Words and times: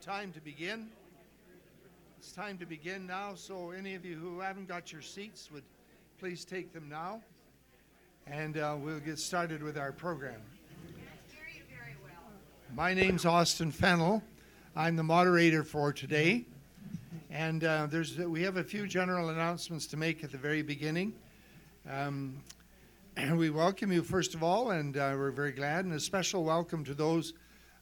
Time 0.00 0.30
to 0.32 0.40
begin. 0.40 0.88
It's 2.18 2.30
time 2.30 2.58
to 2.58 2.66
begin 2.66 3.06
now, 3.06 3.34
so 3.34 3.72
any 3.72 3.94
of 3.94 4.04
you 4.04 4.16
who 4.16 4.38
haven't 4.38 4.68
got 4.68 4.92
your 4.92 5.02
seats 5.02 5.50
would 5.52 5.64
please 6.20 6.44
take 6.44 6.72
them 6.72 6.88
now. 6.88 7.20
And 8.26 8.56
uh, 8.56 8.76
we'll 8.78 9.00
get 9.00 9.18
started 9.18 9.62
with 9.62 9.76
our 9.76 9.90
program. 9.90 10.40
My 12.74 12.94
name's 12.94 13.24
Austin 13.24 13.72
Fennell. 13.72 14.22
I'm 14.76 14.94
the 14.96 15.02
moderator 15.02 15.64
for 15.64 15.92
today. 15.92 16.44
And 17.30 17.64
uh, 17.64 17.86
there's, 17.90 18.16
we 18.16 18.42
have 18.42 18.58
a 18.58 18.64
few 18.64 18.86
general 18.86 19.30
announcements 19.30 19.86
to 19.88 19.96
make 19.96 20.22
at 20.22 20.30
the 20.30 20.38
very 20.38 20.62
beginning. 20.62 21.14
Um, 21.90 22.36
we 23.34 23.50
welcome 23.50 23.90
you, 23.90 24.02
first 24.02 24.34
of 24.34 24.42
all, 24.42 24.70
and 24.70 24.96
uh, 24.96 25.14
we're 25.16 25.30
very 25.32 25.52
glad, 25.52 25.84
and 25.84 25.94
a 25.94 26.00
special 26.00 26.44
welcome 26.44 26.84
to 26.84 26.94
those 26.94 27.32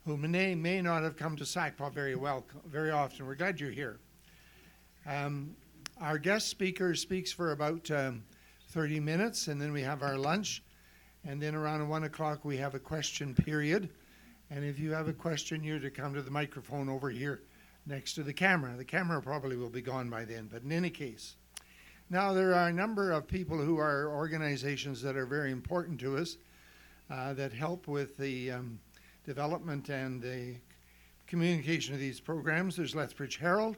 who 0.05 0.17
may, 0.17 0.55
may 0.55 0.83
not 0.83 1.03
have 1.03 1.17
come 1.17 1.37
to 1.37 1.45
SACPA 1.45 1.93
very 1.93 2.17
well, 2.17 2.45
very 2.67 2.91
often. 2.91 3.27
We're 3.27 3.35
glad 3.35 3.61
you're 3.61 3.71
here. 3.71 4.01
Um, 5.07 5.55
our 6.01 6.19
guest 6.19 6.49
speaker 6.49 6.95
speaks 6.95 7.31
for 7.31 7.53
about 7.53 7.91
um, 7.91 8.25
30 8.71 9.01
minutes, 9.01 9.49
and 9.49 9.61
then 9.61 9.73
we 9.73 9.83
have 9.83 10.03
our 10.03 10.17
lunch. 10.17 10.63
And 11.25 11.41
then 11.41 11.55
around 11.55 11.89
1 11.89 12.05
o'clock, 12.05 12.45
we 12.45 12.57
have 12.57 12.75
a 12.75 12.81
question 12.81 13.35
period. 13.35 13.91
And 14.51 14.65
if 14.65 14.79
you 14.79 14.91
have 14.91 15.07
a 15.07 15.13
question, 15.13 15.63
you're 15.63 15.79
to 15.79 15.91
come 15.91 16.15
to 16.15 16.23
the 16.23 16.31
microphone 16.31 16.89
over 16.89 17.09
here 17.09 17.43
next 17.87 18.15
to 18.15 18.23
the 18.23 18.33
camera. 18.33 18.75
The 18.77 18.85
camera 18.85 19.23
probably 19.23 19.57
will 19.57 19.71
be 19.71 19.83
gone 19.83 20.11
by 20.11 20.25
then, 20.25 20.49
but 20.51 20.63
in 20.63 20.73
any 20.73 20.91
case. 20.91 21.37
Now, 22.11 22.33
there 22.33 22.55
are 22.55 22.69
a 22.69 22.73
number 22.73 23.13
of 23.13 23.27
people 23.27 23.57
who 23.57 23.79
are 23.79 24.09
organizations 24.09 25.01
that 25.03 25.17
are 25.17 25.27
very 25.27 25.53
important 25.53 26.01
to 26.01 26.17
us 26.17 26.37
uh, 27.09 27.33
that 27.35 27.53
help 27.53 27.87
with 27.87 28.17
the 28.17 28.51
um, 28.51 28.81
development 29.25 29.89
and 29.89 30.21
the 30.21 30.57
communication 31.27 31.95
of 31.95 32.01
these 32.01 32.21
programs. 32.21 32.77
There's 32.77 32.95
Lethbridge 32.95 33.37
Herald 33.37 33.77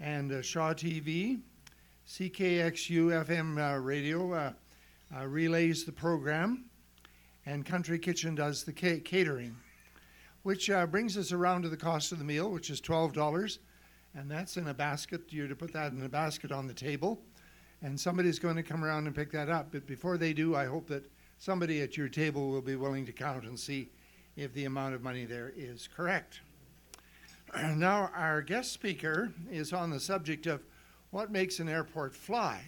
and 0.00 0.32
uh, 0.32 0.42
Shaw 0.42 0.72
TV. 0.72 1.40
CKXU 2.08 3.24
FM 3.24 3.58
uh, 3.58 3.78
radio 3.78 4.32
uh, 4.32 4.52
uh, 5.16 5.26
relays 5.26 5.84
the 5.84 5.92
program, 5.92 6.64
and 7.46 7.64
Country 7.64 7.98
Kitchen 7.98 8.34
does 8.34 8.64
the 8.64 8.72
ca- 8.72 9.00
catering, 9.00 9.56
which 10.42 10.68
uh, 10.68 10.84
brings 10.86 11.16
us 11.16 11.32
around 11.32 11.62
to 11.62 11.68
the 11.68 11.76
cost 11.76 12.10
of 12.12 12.18
the 12.18 12.24
meal, 12.24 12.50
which 12.50 12.70
is 12.70 12.80
$12. 12.80 13.58
And 14.14 14.30
that's 14.30 14.56
in 14.56 14.68
a 14.68 14.74
basket. 14.74 15.22
You're 15.30 15.48
to 15.48 15.56
put 15.56 15.72
that 15.72 15.92
in 15.92 16.02
a 16.02 16.08
basket 16.08 16.52
on 16.52 16.66
the 16.66 16.74
table, 16.74 17.20
and 17.82 17.98
somebody's 17.98 18.38
going 18.38 18.56
to 18.56 18.62
come 18.62 18.84
around 18.84 19.06
and 19.06 19.14
pick 19.14 19.30
that 19.32 19.48
up. 19.48 19.68
But 19.70 19.86
before 19.86 20.18
they 20.18 20.32
do, 20.32 20.54
I 20.54 20.66
hope 20.66 20.88
that 20.88 21.08
somebody 21.38 21.80
at 21.82 21.96
your 21.96 22.08
table 22.08 22.50
will 22.50 22.60
be 22.60 22.76
willing 22.76 23.06
to 23.06 23.12
count 23.12 23.44
and 23.44 23.58
see 23.58 23.90
if 24.36 24.52
the 24.54 24.64
amount 24.64 24.94
of 24.94 25.02
money 25.02 25.24
there 25.24 25.52
is 25.56 25.88
correct. 25.94 26.40
Now, 27.76 28.10
our 28.14 28.40
guest 28.40 28.72
speaker 28.72 29.30
is 29.50 29.72
on 29.74 29.90
the 29.90 30.00
subject 30.00 30.46
of 30.46 30.62
what 31.10 31.30
makes 31.30 31.58
an 31.58 31.68
airport 31.68 32.16
fly. 32.16 32.62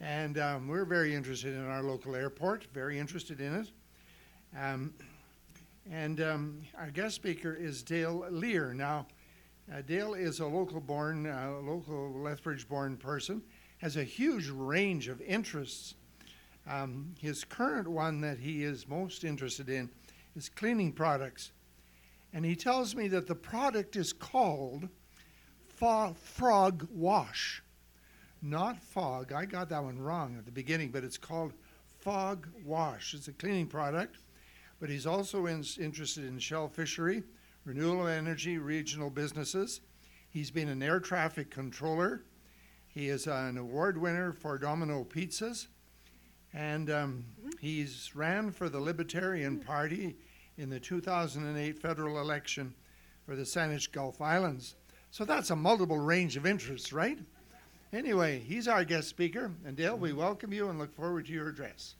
And 0.00 0.38
um, 0.38 0.68
we're 0.68 0.84
very 0.84 1.14
interested 1.14 1.54
in 1.54 1.66
our 1.66 1.82
local 1.82 2.14
airport, 2.14 2.66
very 2.74 2.98
interested 2.98 3.40
in 3.40 3.54
it. 3.54 3.70
Um, 4.58 4.92
and 5.90 6.20
um, 6.20 6.62
our 6.76 6.90
guest 6.90 7.14
speaker 7.14 7.54
is 7.54 7.82
Dale 7.82 8.26
Lear. 8.30 8.74
Now, 8.74 9.06
uh, 9.72 9.82
Dale 9.82 10.14
is 10.14 10.40
a 10.40 10.46
local 10.46 10.80
born, 10.80 11.26
uh, 11.26 11.52
local 11.62 12.12
Lethbridge 12.12 12.68
born 12.68 12.96
person, 12.96 13.42
has 13.78 13.96
a 13.96 14.04
huge 14.04 14.48
range 14.48 15.08
of 15.08 15.20
interests. 15.22 15.94
Um, 16.68 17.14
his 17.18 17.44
current 17.44 17.88
one 17.88 18.20
that 18.20 18.38
he 18.38 18.64
is 18.64 18.86
most 18.86 19.24
interested 19.24 19.68
in 19.68 19.88
is 20.36 20.48
cleaning 20.48 20.92
products. 20.92 21.52
And 22.32 22.44
he 22.44 22.54
tells 22.54 22.94
me 22.94 23.08
that 23.08 23.26
the 23.26 23.34
product 23.34 23.96
is 23.96 24.12
called 24.12 24.88
Frog 25.74 26.86
Wash. 26.92 27.62
Not 28.42 28.82
fog. 28.82 29.32
I 29.32 29.44
got 29.44 29.68
that 29.70 29.82
one 29.82 29.98
wrong 29.98 30.36
at 30.38 30.44
the 30.44 30.52
beginning, 30.52 30.90
but 30.90 31.04
it's 31.04 31.18
called 31.18 31.52
Fog 32.00 32.48
Wash. 32.64 33.14
It's 33.14 33.28
a 33.28 33.32
cleaning 33.32 33.66
product. 33.66 34.16
But 34.78 34.88
he's 34.88 35.06
also 35.06 35.46
in, 35.46 35.64
interested 35.78 36.24
in 36.24 36.38
shell 36.38 36.68
fishery, 36.68 37.22
renewable 37.64 38.06
energy, 38.06 38.56
regional 38.58 39.10
businesses. 39.10 39.80
He's 40.30 40.50
been 40.50 40.68
an 40.68 40.82
air 40.82 41.00
traffic 41.00 41.50
controller. 41.50 42.22
He 42.88 43.08
is 43.08 43.26
an 43.26 43.58
award 43.58 43.98
winner 43.98 44.32
for 44.32 44.56
Domino 44.58 45.04
Pizzas. 45.04 45.66
And 46.52 46.90
um, 46.90 47.24
he's 47.60 48.14
ran 48.14 48.50
for 48.50 48.68
the 48.68 48.80
Libertarian 48.80 49.60
Party 49.60 50.16
in 50.58 50.70
the 50.70 50.80
2008 50.80 51.78
federal 51.78 52.20
election 52.20 52.74
for 53.24 53.36
the 53.36 53.42
Saanich 53.42 53.92
Gulf 53.92 54.20
Islands. 54.20 54.76
So 55.10 55.24
that's 55.24 55.50
a 55.50 55.56
multiple 55.56 55.98
range 55.98 56.36
of 56.36 56.46
interests, 56.46 56.92
right? 56.92 57.18
Anyway, 57.92 58.38
he's 58.38 58.68
our 58.68 58.84
guest 58.84 59.08
speaker. 59.08 59.50
And 59.66 59.76
Dale, 59.76 59.96
we 59.96 60.12
welcome 60.12 60.52
you 60.52 60.68
and 60.68 60.78
look 60.78 60.94
forward 60.94 61.26
to 61.26 61.32
your 61.32 61.48
address. 61.48 61.94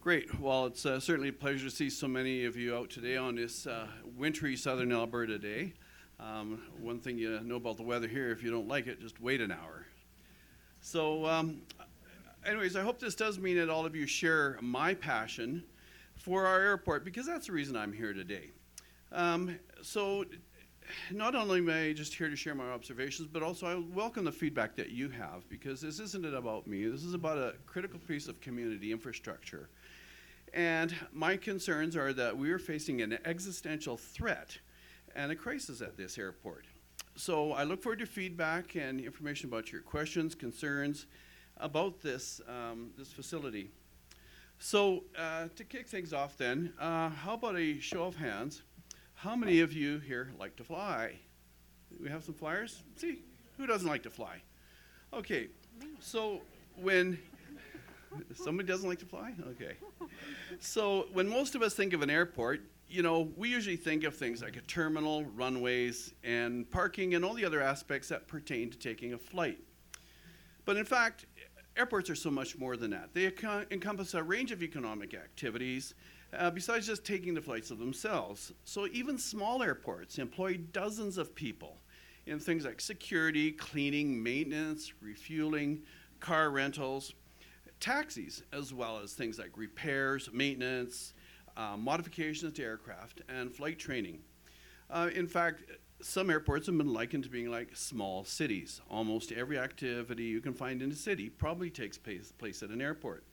Great. 0.00 0.40
Well, 0.40 0.66
it's 0.66 0.86
uh, 0.86 0.98
certainly 0.98 1.28
a 1.28 1.32
pleasure 1.32 1.68
to 1.68 1.70
see 1.70 1.90
so 1.90 2.08
many 2.08 2.44
of 2.46 2.56
you 2.56 2.74
out 2.74 2.90
today 2.90 3.16
on 3.16 3.36
this 3.36 3.66
uh, 3.66 3.86
wintry 4.16 4.56
southern 4.56 4.92
Alberta 4.92 5.38
day. 5.38 5.74
Um, 6.20 6.62
one 6.80 7.00
thing 7.00 7.18
you 7.18 7.40
know 7.40 7.56
about 7.56 7.76
the 7.76 7.82
weather 7.82 8.06
here, 8.06 8.30
if 8.30 8.42
you 8.42 8.50
don't 8.50 8.68
like 8.68 8.86
it, 8.86 9.00
just 9.00 9.20
wait 9.20 9.40
an 9.40 9.50
hour. 9.50 9.86
So, 10.82 11.24
um, 11.26 11.62
anyways, 12.44 12.76
I 12.76 12.82
hope 12.82 12.98
this 12.98 13.14
does 13.14 13.38
mean 13.38 13.56
that 13.56 13.70
all 13.70 13.86
of 13.86 13.96
you 13.96 14.06
share 14.06 14.58
my 14.60 14.94
passion 14.94 15.64
for 16.14 16.46
our 16.46 16.60
airport 16.60 17.04
because 17.04 17.26
that's 17.26 17.46
the 17.46 17.52
reason 17.52 17.76
I'm 17.76 17.92
here 17.92 18.12
today. 18.12 18.50
Um, 19.12 19.58
so, 19.82 20.24
not 21.10 21.34
only 21.34 21.60
am 21.60 21.70
I 21.70 21.92
just 21.92 22.14
here 22.14 22.28
to 22.28 22.36
share 22.36 22.54
my 22.54 22.70
observations, 22.70 23.28
but 23.32 23.42
also 23.42 23.66
I 23.66 23.82
welcome 23.94 24.24
the 24.24 24.32
feedback 24.32 24.76
that 24.76 24.90
you 24.90 25.08
have 25.08 25.48
because 25.48 25.80
this 25.80 26.00
isn't 26.00 26.34
about 26.34 26.66
me. 26.66 26.86
This 26.86 27.04
is 27.04 27.14
about 27.14 27.38
a 27.38 27.54
critical 27.64 27.98
piece 28.00 28.28
of 28.28 28.40
community 28.40 28.92
infrastructure 28.92 29.70
and 30.52 30.94
my 31.12 31.36
concerns 31.36 31.96
are 31.96 32.12
that 32.12 32.36
we 32.36 32.50
are 32.50 32.58
facing 32.58 33.02
an 33.02 33.18
existential 33.24 33.96
threat 33.96 34.58
and 35.14 35.32
a 35.32 35.36
crisis 35.36 35.80
at 35.80 35.96
this 35.96 36.18
airport. 36.18 36.64
So 37.16 37.52
I 37.52 37.64
look 37.64 37.82
forward 37.82 37.98
to 38.00 38.06
feedback 38.06 38.76
and 38.76 39.00
information 39.00 39.48
about 39.48 39.72
your 39.72 39.82
questions, 39.82 40.34
concerns 40.34 41.06
about 41.56 42.00
this, 42.00 42.40
um, 42.48 42.90
this 42.96 43.12
facility. 43.12 43.70
So 44.58 45.04
uh, 45.18 45.48
to 45.56 45.64
kick 45.64 45.88
things 45.88 46.12
off 46.12 46.36
then, 46.36 46.72
uh, 46.78 47.10
how 47.10 47.34
about 47.34 47.56
a 47.56 47.78
show 47.80 48.04
of 48.04 48.16
hands? 48.16 48.62
How 49.14 49.36
many 49.36 49.60
of 49.60 49.72
you 49.72 49.98
here 49.98 50.32
like 50.38 50.56
to 50.56 50.64
fly? 50.64 51.14
We 52.00 52.08
have 52.08 52.24
some 52.24 52.34
flyers? 52.34 52.82
See, 52.96 53.22
who 53.56 53.66
doesn't 53.66 53.88
like 53.88 54.02
to 54.04 54.10
fly? 54.10 54.40
Okay, 55.12 55.48
so 56.00 56.40
when 56.76 57.18
Somebody 58.34 58.66
doesn't 58.68 58.88
like 58.88 58.98
to 59.00 59.06
fly? 59.06 59.32
Okay. 59.50 59.74
So, 60.58 61.06
when 61.12 61.28
most 61.28 61.54
of 61.54 61.62
us 61.62 61.74
think 61.74 61.92
of 61.92 62.02
an 62.02 62.10
airport, 62.10 62.60
you 62.90 63.02
know, 63.02 63.30
we 63.36 63.48
usually 63.48 63.76
think 63.76 64.04
of 64.04 64.16
things 64.16 64.42
like 64.42 64.56
a 64.56 64.60
terminal, 64.62 65.24
runways, 65.24 66.12
and 66.24 66.68
parking, 66.70 67.14
and 67.14 67.24
all 67.24 67.34
the 67.34 67.44
other 67.44 67.62
aspects 67.62 68.08
that 68.08 68.26
pertain 68.26 68.70
to 68.70 68.78
taking 68.78 69.12
a 69.12 69.18
flight. 69.18 69.58
But 70.64 70.76
in 70.76 70.84
fact, 70.84 71.26
airports 71.76 72.10
are 72.10 72.14
so 72.16 72.30
much 72.30 72.58
more 72.58 72.76
than 72.76 72.90
that. 72.90 73.14
They 73.14 73.32
encompass 73.70 74.14
a 74.14 74.22
range 74.22 74.50
of 74.50 74.62
economic 74.62 75.14
activities 75.14 75.94
uh, 76.36 76.50
besides 76.50 76.86
just 76.86 77.04
taking 77.04 77.34
the 77.34 77.40
flights 77.40 77.70
of 77.70 77.78
themselves. 77.78 78.52
So, 78.64 78.86
even 78.88 79.18
small 79.18 79.62
airports 79.62 80.18
employ 80.18 80.58
dozens 80.72 81.18
of 81.18 81.34
people 81.34 81.78
in 82.26 82.38
things 82.38 82.64
like 82.64 82.80
security, 82.80 83.52
cleaning, 83.52 84.22
maintenance, 84.22 84.92
refueling, 85.00 85.82
car 86.20 86.50
rentals 86.50 87.14
taxis, 87.80 88.42
as 88.52 88.72
well 88.72 89.00
as 89.02 89.14
things 89.14 89.38
like 89.38 89.56
repairs, 89.56 90.28
maintenance, 90.32 91.14
uh, 91.60 91.76
modifications 91.76 92.54
to 92.54 92.62
aircraft, 92.62 93.22
and 93.28 93.52
flight 93.52 93.78
training. 93.78 94.20
Uh, 94.88 95.10
in 95.14 95.26
fact, 95.26 95.62
some 96.00 96.30
airports 96.30 96.66
have 96.66 96.78
been 96.78 96.92
likened 96.92 97.24
to 97.24 97.30
being 97.30 97.50
like 97.50 97.76
small 97.76 98.24
cities. 98.24 98.80
Almost 98.90 99.32
every 99.32 99.58
activity 99.58 100.24
you 100.24 100.40
can 100.40 100.54
find 100.54 100.80
in 100.80 100.90
a 100.90 100.94
city 100.94 101.28
probably 101.28 101.68
takes 101.68 101.98
place, 101.98 102.32
place 102.32 102.62
at 102.62 102.70
an 102.70 102.80
airport. 102.80 103.24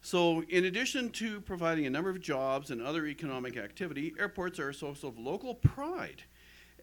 So, 0.00 0.42
in 0.48 0.64
addition 0.64 1.10
to 1.10 1.40
providing 1.42 1.86
a 1.86 1.90
number 1.90 2.10
of 2.10 2.20
jobs 2.20 2.70
and 2.70 2.82
other 2.82 3.06
economic 3.06 3.56
activity, 3.56 4.14
airports 4.18 4.58
are 4.58 4.70
a 4.70 4.74
source 4.74 5.04
of 5.04 5.18
local 5.18 5.54
pride 5.54 6.24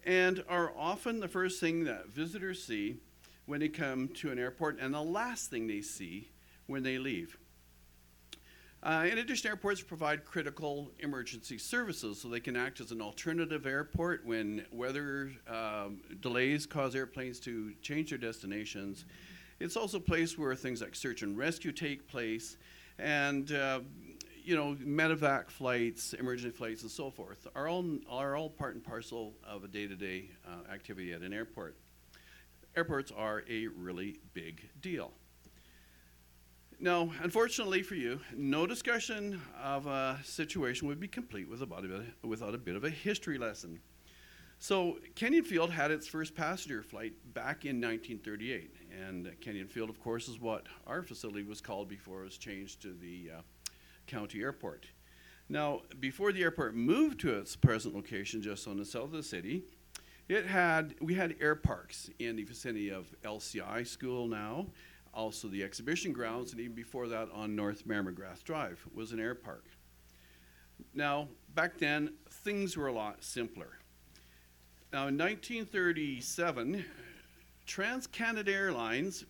and 0.06 0.42
are 0.48 0.72
often 0.78 1.20
the 1.20 1.28
first 1.28 1.60
thing 1.60 1.84
that 1.84 2.08
visitors 2.08 2.64
see 2.64 2.96
when 3.44 3.60
they 3.60 3.68
come 3.68 4.08
to 4.08 4.30
an 4.30 4.38
airport 4.38 4.78
and 4.80 4.94
the 4.94 5.02
last 5.02 5.50
thing 5.50 5.66
they 5.66 5.82
see 5.82 6.30
when 6.66 6.82
they 6.82 6.96
leave. 6.96 7.36
Uh, 8.82 9.06
in 9.10 9.18
addition, 9.18 9.50
airports 9.50 9.82
provide 9.82 10.24
critical 10.24 10.90
emergency 11.00 11.58
services, 11.58 12.18
so 12.18 12.28
they 12.28 12.40
can 12.40 12.56
act 12.56 12.80
as 12.80 12.90
an 12.92 13.02
alternative 13.02 13.66
airport 13.66 14.24
when 14.24 14.64
weather 14.72 15.32
um, 15.48 16.00
delays 16.20 16.64
cause 16.64 16.94
airplanes 16.94 17.38
to 17.38 17.74
change 17.82 18.08
their 18.08 18.18
destinations. 18.18 19.04
It's 19.58 19.76
also 19.76 19.98
a 19.98 20.00
place 20.00 20.38
where 20.38 20.54
things 20.54 20.80
like 20.80 20.94
search 20.94 21.20
and 21.20 21.36
rescue 21.36 21.72
take 21.72 22.08
place, 22.08 22.56
and 22.98 23.52
uh, 23.52 23.80
you 24.42 24.56
know, 24.56 24.74
medevac 24.82 25.50
flights, 25.50 26.14
emergency 26.14 26.56
flights, 26.56 26.80
and 26.80 26.90
so 26.90 27.10
forth 27.10 27.46
are 27.54 27.68
all 27.68 27.84
are 28.08 28.34
all 28.34 28.48
part 28.48 28.74
and 28.74 28.82
parcel 28.82 29.34
of 29.46 29.62
a 29.62 29.68
day-to-day 29.68 30.30
uh, 30.46 30.72
activity 30.72 31.12
at 31.12 31.20
an 31.20 31.34
airport. 31.34 31.76
Airports 32.74 33.12
are 33.14 33.44
a 33.50 33.66
really 33.66 34.16
big 34.32 34.66
deal. 34.80 35.12
Now, 36.82 37.10
unfortunately 37.22 37.82
for 37.82 37.94
you, 37.94 38.20
no 38.34 38.66
discussion 38.66 39.42
of 39.62 39.86
a 39.86 40.18
situation 40.24 40.88
would 40.88 40.98
be 40.98 41.08
complete 41.08 41.46
without 41.46 41.84
a 41.84 42.58
bit, 42.58 42.74
of 42.74 42.84
a 42.84 42.90
history 42.90 43.36
lesson. 43.36 43.80
So, 44.58 44.98
Kenyon 45.14 45.44
Field 45.44 45.70
had 45.70 45.90
its 45.90 46.06
first 46.06 46.34
passenger 46.34 46.82
flight 46.82 47.12
back 47.34 47.66
in 47.66 47.82
1938, 47.82 48.74
and 48.98 49.30
Kenyon 49.42 49.68
Field, 49.68 49.90
of 49.90 50.00
course, 50.00 50.26
is 50.26 50.40
what 50.40 50.66
our 50.86 51.02
facility 51.02 51.42
was 51.42 51.60
called 51.60 51.88
before 51.88 52.22
it 52.22 52.24
was 52.24 52.38
changed 52.38 52.80
to 52.82 52.94
the 52.94 53.30
uh, 53.36 53.40
county 54.06 54.40
airport. 54.40 54.86
Now, 55.50 55.82
before 55.98 56.32
the 56.32 56.42
airport 56.42 56.74
moved 56.74 57.20
to 57.20 57.34
its 57.34 57.56
present 57.56 57.94
location 57.94 58.40
just 58.40 58.66
on 58.66 58.78
the 58.78 58.86
south 58.86 59.04
of 59.04 59.12
the 59.12 59.22
city, 59.22 59.64
it 60.30 60.46
had 60.46 60.94
we 61.00 61.14
had 61.14 61.34
air 61.40 61.56
parks 61.56 62.08
in 62.18 62.36
the 62.36 62.44
vicinity 62.44 62.88
of 62.88 63.14
LCI 63.22 63.86
School 63.86 64.28
now, 64.28 64.68
also 65.12 65.48
the 65.48 65.62
exhibition 65.62 66.12
grounds, 66.12 66.52
and 66.52 66.60
even 66.60 66.74
before 66.74 67.08
that 67.08 67.28
on 67.32 67.56
North 67.56 67.86
Mayor 67.86 68.02
Magrath 68.02 68.44
Drive 68.44 68.84
was 68.94 69.12
an 69.12 69.20
air 69.20 69.34
park. 69.34 69.64
Now, 70.94 71.28
back 71.54 71.78
then, 71.78 72.14
things 72.30 72.76
were 72.76 72.86
a 72.86 72.92
lot 72.92 73.22
simpler. 73.22 73.78
Now, 74.92 75.08
in 75.08 75.18
1937, 75.18 76.84
TransCanada 77.66 78.48
Airlines 78.48 79.24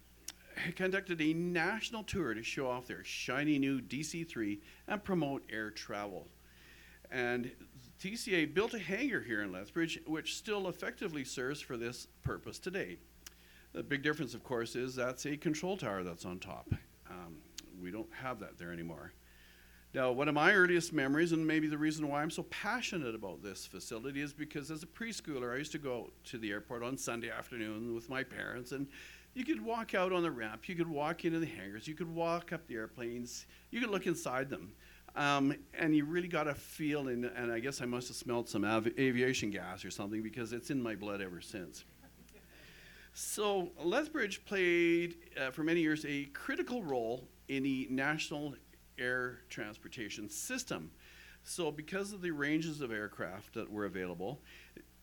conducted 0.75 1.21
a 1.21 1.35
national 1.35 2.03
tour 2.03 2.35
to 2.35 2.43
show 2.43 2.69
off 2.69 2.87
their 2.87 3.05
shiny 3.05 3.59
new 3.59 3.81
DC 3.81 4.29
3 4.29 4.61
and 4.89 5.03
promote 5.05 5.43
air 5.51 5.71
travel. 5.71 6.29
And 7.11 7.51
TCA 8.01 8.55
built 8.55 8.73
a 8.73 8.79
hangar 8.79 9.21
here 9.21 9.43
in 9.43 9.53
Lethbridge, 9.53 10.01
which 10.07 10.37
still 10.37 10.69
effectively 10.69 11.25
serves 11.25 11.61
for 11.61 11.77
this 11.77 12.07
purpose 12.23 12.59
today. 12.59 12.99
The 13.73 13.83
big 13.83 14.03
difference, 14.03 14.35
of 14.35 14.43
course, 14.43 14.75
is 14.75 14.95
that's 14.95 15.27
a 15.27 15.37
control 15.37 15.77
tower 15.77 16.03
that's 16.03 16.25
on 16.25 16.39
top. 16.39 16.73
Um, 17.09 17.37
we 17.81 17.91
don't 17.91 18.13
have 18.13 18.41
that 18.41 18.59
there 18.59 18.73
anymore. 18.73 19.13
Now, 19.93 20.13
one 20.13 20.29
of 20.29 20.35
my 20.35 20.53
earliest 20.53 20.93
memories, 20.93 21.33
and 21.33 21.45
maybe 21.45 21.67
the 21.67 21.79
reason 21.79 22.09
why 22.09 22.23
I'm 22.23 22.31
so 22.31 22.45
passionate 22.45 23.15
about 23.15 23.43
this 23.43 23.67
facility, 23.67 24.21
is 24.21 24.33
because 24.33 24.71
as 24.71 24.83
a 24.83 24.87
preschooler, 24.87 25.53
I 25.53 25.59
used 25.59 25.73
to 25.73 25.79
go 25.79 26.13
to 26.27 26.39
the 26.39 26.51
airport 26.51 26.85
on 26.85 26.97
Sunday 26.97 27.31
afternoon 27.31 27.95
with 27.95 28.09
my 28.09 28.23
parents, 28.23 28.71
and 28.73 28.87
you 29.35 29.45
could 29.45 29.61
walk 29.61 29.95
out 29.95 30.13
on 30.13 30.23
the 30.23 30.31
ramp, 30.31 30.69
you 30.69 30.77
could 30.77 30.89
walk 30.89 31.25
into 31.25 31.41
the 31.41 31.47
hangars, 31.47 31.89
you 31.89 31.95
could 31.95 32.13
walk 32.13 32.53
up 32.53 32.67
the 32.67 32.75
airplanes, 32.75 33.47
you 33.71 33.81
could 33.81 33.91
look 33.91 34.07
inside 34.07 34.49
them. 34.49 34.73
Um, 35.17 35.57
and 35.75 35.95
you 35.95 36.05
really 36.05 36.29
got 36.29 36.47
a 36.47 36.55
feel, 36.55 37.09
and, 37.09 37.25
and 37.25 37.51
I 37.51 37.59
guess 37.59 37.81
I 37.81 37.85
must 37.85 38.07
have 38.09 38.17
smelled 38.17 38.49
some 38.49 38.65
av- 38.65 38.87
aviation 38.97 39.51
gas 39.51 39.85
or 39.85 39.91
something 39.91 40.23
because 40.23 40.53
it's 40.53 40.71
in 40.71 40.81
my 40.81 40.95
blood 40.95 41.21
ever 41.21 41.41
since. 41.41 41.85
So, 43.23 43.71
Lethbridge 43.79 44.47
played 44.47 45.17
uh, 45.39 45.51
for 45.51 45.63
many 45.63 45.83
years 45.83 46.07
a 46.09 46.25
critical 46.33 46.83
role 46.83 47.29
in 47.49 47.63
the 47.63 47.87
national 47.91 48.55
air 48.99 49.41
transportation 49.51 50.31
system. 50.31 50.91
So, 51.45 51.71
because 51.71 52.15
of 52.15 52.23
the 52.23 52.31
ranges 52.31 52.81
of 52.81 52.91
aircraft 52.91 53.53
that 53.55 53.71
were 53.71 53.85
available, 53.85 54.41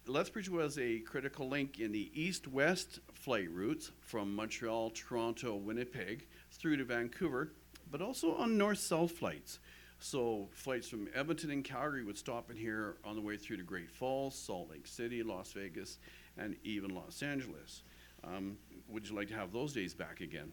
Lethbridge 0.08 0.50
was 0.50 0.80
a 0.80 0.98
critical 1.02 1.48
link 1.48 1.80
in 1.80 1.92
the 1.92 2.10
east 2.20 2.48
west 2.48 3.02
flight 3.14 3.52
routes 3.52 3.92
from 4.02 4.36
Montreal, 4.36 4.90
Toronto, 4.90 5.56
Winnipeg 5.56 6.26
through 6.52 6.78
to 6.78 6.86
Vancouver, 6.86 7.54
but 7.92 8.02
also 8.02 8.34
on 8.34 8.58
north 8.58 8.80
south 8.80 9.12
flights. 9.12 9.60
So, 10.00 10.50
flights 10.54 10.90
from 10.90 11.08
Edmonton 11.14 11.52
and 11.52 11.64
Calgary 11.64 12.04
would 12.04 12.18
stop 12.18 12.50
in 12.50 12.58
here 12.58 12.98
on 13.06 13.16
the 13.16 13.22
way 13.22 13.38
through 13.38 13.58
to 13.58 13.64
Great 13.64 13.92
Falls, 13.92 14.36
Salt 14.36 14.72
Lake 14.72 14.88
City, 14.88 15.22
Las 15.22 15.52
Vegas, 15.52 16.00
and 16.36 16.56
even 16.64 16.96
Los 16.96 17.22
Angeles. 17.22 17.84
Um, 18.24 18.58
would 18.88 19.08
you 19.08 19.16
like 19.16 19.28
to 19.30 19.36
have 19.36 19.52
those 19.52 19.74
days 19.74 19.94
back 19.94 20.22
again? 20.22 20.52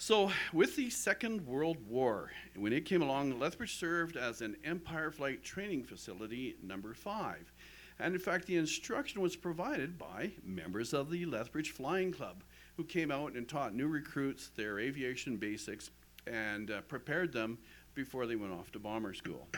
So, 0.00 0.30
with 0.52 0.76
the 0.76 0.90
Second 0.90 1.44
World 1.44 1.78
War, 1.88 2.30
when 2.54 2.72
it 2.72 2.84
came 2.84 3.02
along, 3.02 3.38
Lethbridge 3.40 3.76
served 3.76 4.16
as 4.16 4.40
an 4.40 4.56
Empire 4.64 5.10
Flight 5.10 5.42
Training 5.42 5.82
Facility 5.82 6.54
number 6.62 6.94
five. 6.94 7.52
And 7.98 8.14
in 8.14 8.20
fact, 8.20 8.46
the 8.46 8.56
instruction 8.56 9.20
was 9.20 9.34
provided 9.34 9.98
by 9.98 10.30
members 10.44 10.94
of 10.94 11.10
the 11.10 11.26
Lethbridge 11.26 11.72
Flying 11.72 12.12
Club, 12.12 12.44
who 12.76 12.84
came 12.84 13.10
out 13.10 13.32
and 13.32 13.48
taught 13.48 13.74
new 13.74 13.88
recruits 13.88 14.50
their 14.50 14.78
aviation 14.78 15.36
basics 15.36 15.90
and 16.28 16.70
uh, 16.70 16.80
prepared 16.82 17.32
them 17.32 17.58
before 17.94 18.26
they 18.26 18.36
went 18.36 18.52
off 18.52 18.70
to 18.70 18.78
bomber 18.78 19.14
school. 19.14 19.48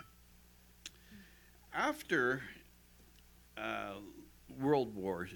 After 1.75 2.43
uh, 3.59 3.97
World 4.59 4.95
War 4.95 5.29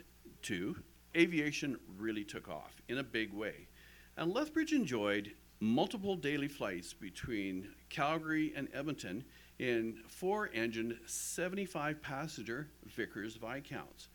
II, 0.51 0.75
aviation 1.17 1.79
really 1.97 2.25
took 2.25 2.49
off 2.49 2.83
in 2.89 2.99
a 2.99 3.05
big 3.05 3.33
way. 3.33 3.69
And 4.17 4.33
Lethbridge 4.33 4.73
enjoyed 4.73 5.33
multiple 5.61 6.17
daily 6.17 6.49
flights 6.49 6.93
between 6.93 7.69
Calgary 7.89 8.53
and 8.57 8.69
Edmonton 8.73 9.25
in 9.59 9.99
four 10.09 10.51
engine, 10.53 10.99
75 11.07 12.03
passenger 12.03 12.69
Vickers 12.87 13.37
Viscounts. 13.37 14.09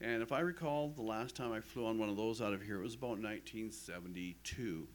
And 0.00 0.22
if 0.22 0.32
I 0.32 0.40
recall, 0.40 0.88
the 0.88 1.02
last 1.02 1.36
time 1.36 1.52
I 1.52 1.60
flew 1.60 1.86
on 1.86 1.98
one 1.98 2.08
of 2.08 2.16
those 2.16 2.40
out 2.40 2.52
of 2.52 2.62
here, 2.62 2.80
it 2.80 2.82
was 2.82 2.94
about 2.94 3.20
1972. 3.20 4.88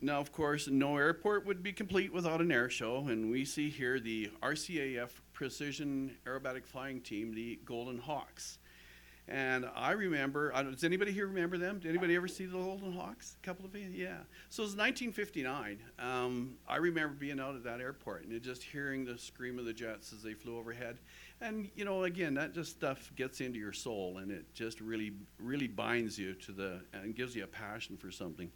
Now, 0.00 0.20
of 0.20 0.32
course, 0.32 0.68
no 0.68 0.98
airport 0.98 1.46
would 1.46 1.62
be 1.62 1.72
complete 1.72 2.12
without 2.12 2.42
an 2.42 2.52
air 2.52 2.68
show, 2.68 3.06
and 3.08 3.30
we 3.30 3.46
see 3.46 3.70
here 3.70 3.98
the 3.98 4.30
RCAF 4.42 5.08
Precision 5.32 6.16
Aerobatic 6.26 6.66
Flying 6.66 7.00
Team, 7.00 7.34
the 7.34 7.58
Golden 7.64 7.98
Hawks. 7.98 8.58
And 9.26 9.66
I 9.74 9.92
remember, 9.92 10.52
I 10.54 10.62
does 10.62 10.84
anybody 10.84 11.10
here 11.10 11.26
remember 11.26 11.56
them? 11.56 11.78
Did 11.78 11.88
anybody 11.88 12.14
ever 12.14 12.28
see 12.28 12.44
the 12.44 12.58
Golden 12.58 12.92
Hawks? 12.92 13.36
A 13.42 13.46
couple 13.46 13.64
of 13.64 13.74
you? 13.74 13.88
Yeah. 13.90 14.18
So 14.50 14.62
it 14.62 14.66
was 14.66 14.76
1959. 14.76 15.78
Um, 15.98 16.56
I 16.68 16.76
remember 16.76 17.14
being 17.14 17.40
out 17.40 17.54
at 17.54 17.64
that 17.64 17.80
airport 17.80 18.26
and 18.26 18.42
just 18.42 18.62
hearing 18.62 19.06
the 19.06 19.16
scream 19.16 19.58
of 19.58 19.64
the 19.64 19.72
jets 19.72 20.12
as 20.12 20.22
they 20.22 20.34
flew 20.34 20.58
overhead. 20.58 20.98
And, 21.40 21.70
you 21.74 21.86
know, 21.86 22.04
again, 22.04 22.34
that 22.34 22.52
just 22.52 22.72
stuff 22.72 23.12
gets 23.16 23.40
into 23.40 23.58
your 23.58 23.72
soul 23.72 24.18
and 24.18 24.30
it 24.30 24.44
just 24.52 24.80
really, 24.82 25.12
really 25.38 25.68
binds 25.68 26.18
you 26.18 26.34
to 26.34 26.52
the, 26.52 26.80
and 26.92 27.16
gives 27.16 27.34
you 27.34 27.44
a 27.44 27.46
passion 27.48 27.96
for 27.96 28.10
something. 28.10 28.50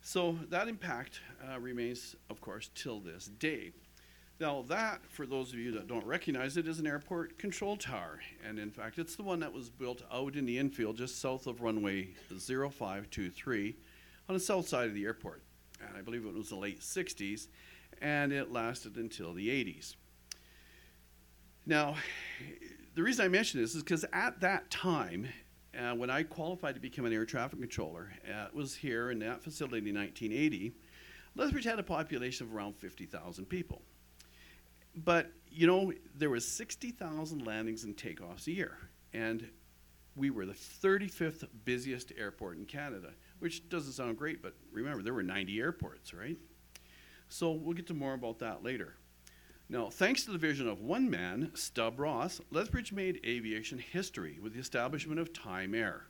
So 0.00 0.38
that 0.48 0.68
impact 0.68 1.20
uh, 1.46 1.60
remains, 1.60 2.16
of 2.30 2.40
course, 2.40 2.70
till 2.74 3.00
this 3.00 3.26
day. 3.26 3.72
Now, 4.40 4.64
that, 4.68 5.00
for 5.08 5.26
those 5.26 5.52
of 5.52 5.58
you 5.58 5.72
that 5.72 5.88
don't 5.88 6.06
recognize 6.06 6.56
it, 6.56 6.68
is 6.68 6.78
an 6.78 6.86
airport 6.86 7.38
control 7.38 7.76
tower. 7.76 8.20
And 8.46 8.58
in 8.60 8.70
fact, 8.70 8.98
it's 9.00 9.16
the 9.16 9.24
one 9.24 9.40
that 9.40 9.52
was 9.52 9.68
built 9.68 10.02
out 10.12 10.36
in 10.36 10.46
the 10.46 10.58
infield 10.58 10.96
just 10.96 11.20
south 11.20 11.48
of 11.48 11.60
runway 11.60 12.10
0523 12.28 13.76
on 14.28 14.34
the 14.34 14.40
south 14.40 14.68
side 14.68 14.86
of 14.86 14.94
the 14.94 15.04
airport. 15.04 15.42
And 15.80 15.96
I 15.96 16.02
believe 16.02 16.24
it 16.24 16.34
was 16.34 16.50
the 16.50 16.56
late 16.56 16.80
60s, 16.80 17.48
and 18.00 18.32
it 18.32 18.52
lasted 18.52 18.96
until 18.96 19.34
the 19.34 19.48
80s. 19.48 19.96
Now, 21.66 21.96
the 22.94 23.02
reason 23.02 23.24
I 23.24 23.28
mention 23.28 23.60
this 23.60 23.74
is 23.74 23.82
because 23.82 24.04
at 24.12 24.40
that 24.40 24.70
time, 24.70 25.26
uh, 25.76 25.94
when 25.94 26.10
I 26.10 26.22
qualified 26.22 26.76
to 26.76 26.80
become 26.80 27.06
an 27.06 27.12
air 27.12 27.26
traffic 27.26 27.58
controller, 27.58 28.12
uh, 28.28 28.46
it 28.46 28.54
was 28.54 28.76
here 28.76 29.10
in 29.10 29.18
that 29.18 29.42
facility 29.42 29.88
in 29.88 29.96
1980. 29.96 30.72
Lethbridge 31.34 31.64
had 31.64 31.80
a 31.80 31.82
population 31.82 32.46
of 32.46 32.54
around 32.54 32.76
50,000 32.76 33.44
people. 33.46 33.82
But, 35.04 35.30
you 35.48 35.66
know, 35.66 35.92
there 36.16 36.30
was 36.30 36.46
60,000 36.46 37.46
landings 37.46 37.84
and 37.84 37.96
takeoffs 37.96 38.46
a 38.46 38.52
year. 38.52 38.78
And 39.12 39.48
we 40.16 40.30
were 40.30 40.44
the 40.44 40.52
35th 40.52 41.46
busiest 41.64 42.12
airport 42.18 42.56
in 42.56 42.64
Canada, 42.64 43.12
which 43.38 43.68
doesn't 43.68 43.92
sound 43.92 44.18
great, 44.18 44.42
but 44.42 44.54
remember, 44.72 45.02
there 45.02 45.14
were 45.14 45.22
90 45.22 45.60
airports, 45.60 46.12
right? 46.12 46.36
So 47.28 47.52
we'll 47.52 47.74
get 47.74 47.86
to 47.88 47.94
more 47.94 48.14
about 48.14 48.40
that 48.40 48.64
later. 48.64 48.94
Now, 49.68 49.90
thanks 49.90 50.24
to 50.24 50.32
the 50.32 50.38
vision 50.38 50.66
of 50.66 50.80
one 50.80 51.08
man, 51.08 51.52
Stub 51.54 52.00
Ross, 52.00 52.40
Lethbridge 52.50 52.92
made 52.92 53.20
aviation 53.24 53.78
history 53.78 54.38
with 54.42 54.54
the 54.54 54.60
establishment 54.60 55.20
of 55.20 55.32
Time 55.32 55.74
Air. 55.74 56.06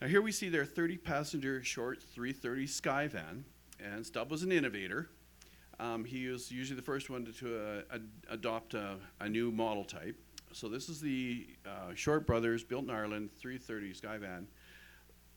Now, 0.00 0.08
here 0.08 0.20
we 0.20 0.32
see 0.32 0.48
their 0.48 0.64
30 0.64 0.98
passenger 0.98 1.62
short 1.62 2.02
330 2.02 2.66
Skyvan, 2.66 3.44
and 3.80 4.04
Stub 4.04 4.30
was 4.30 4.42
an 4.42 4.52
innovator 4.52 5.08
um, 5.82 6.04
he 6.04 6.28
was 6.28 6.52
usually 6.52 6.76
the 6.76 6.84
first 6.84 7.10
one 7.10 7.24
to, 7.24 7.32
to 7.32 7.58
uh, 7.58 7.94
ad- 7.94 8.08
adopt 8.30 8.74
a, 8.74 8.96
a, 9.20 9.28
new 9.28 9.50
model 9.50 9.84
type. 9.84 10.16
So 10.52 10.68
this 10.68 10.88
is 10.88 11.00
the 11.00 11.48
uh, 11.66 11.92
Short 11.94 12.24
Brothers 12.24 12.62
built 12.62 12.84
in 12.84 12.90
Ireland 12.90 13.30
330 13.36 13.92
Skyvan. 13.92 14.44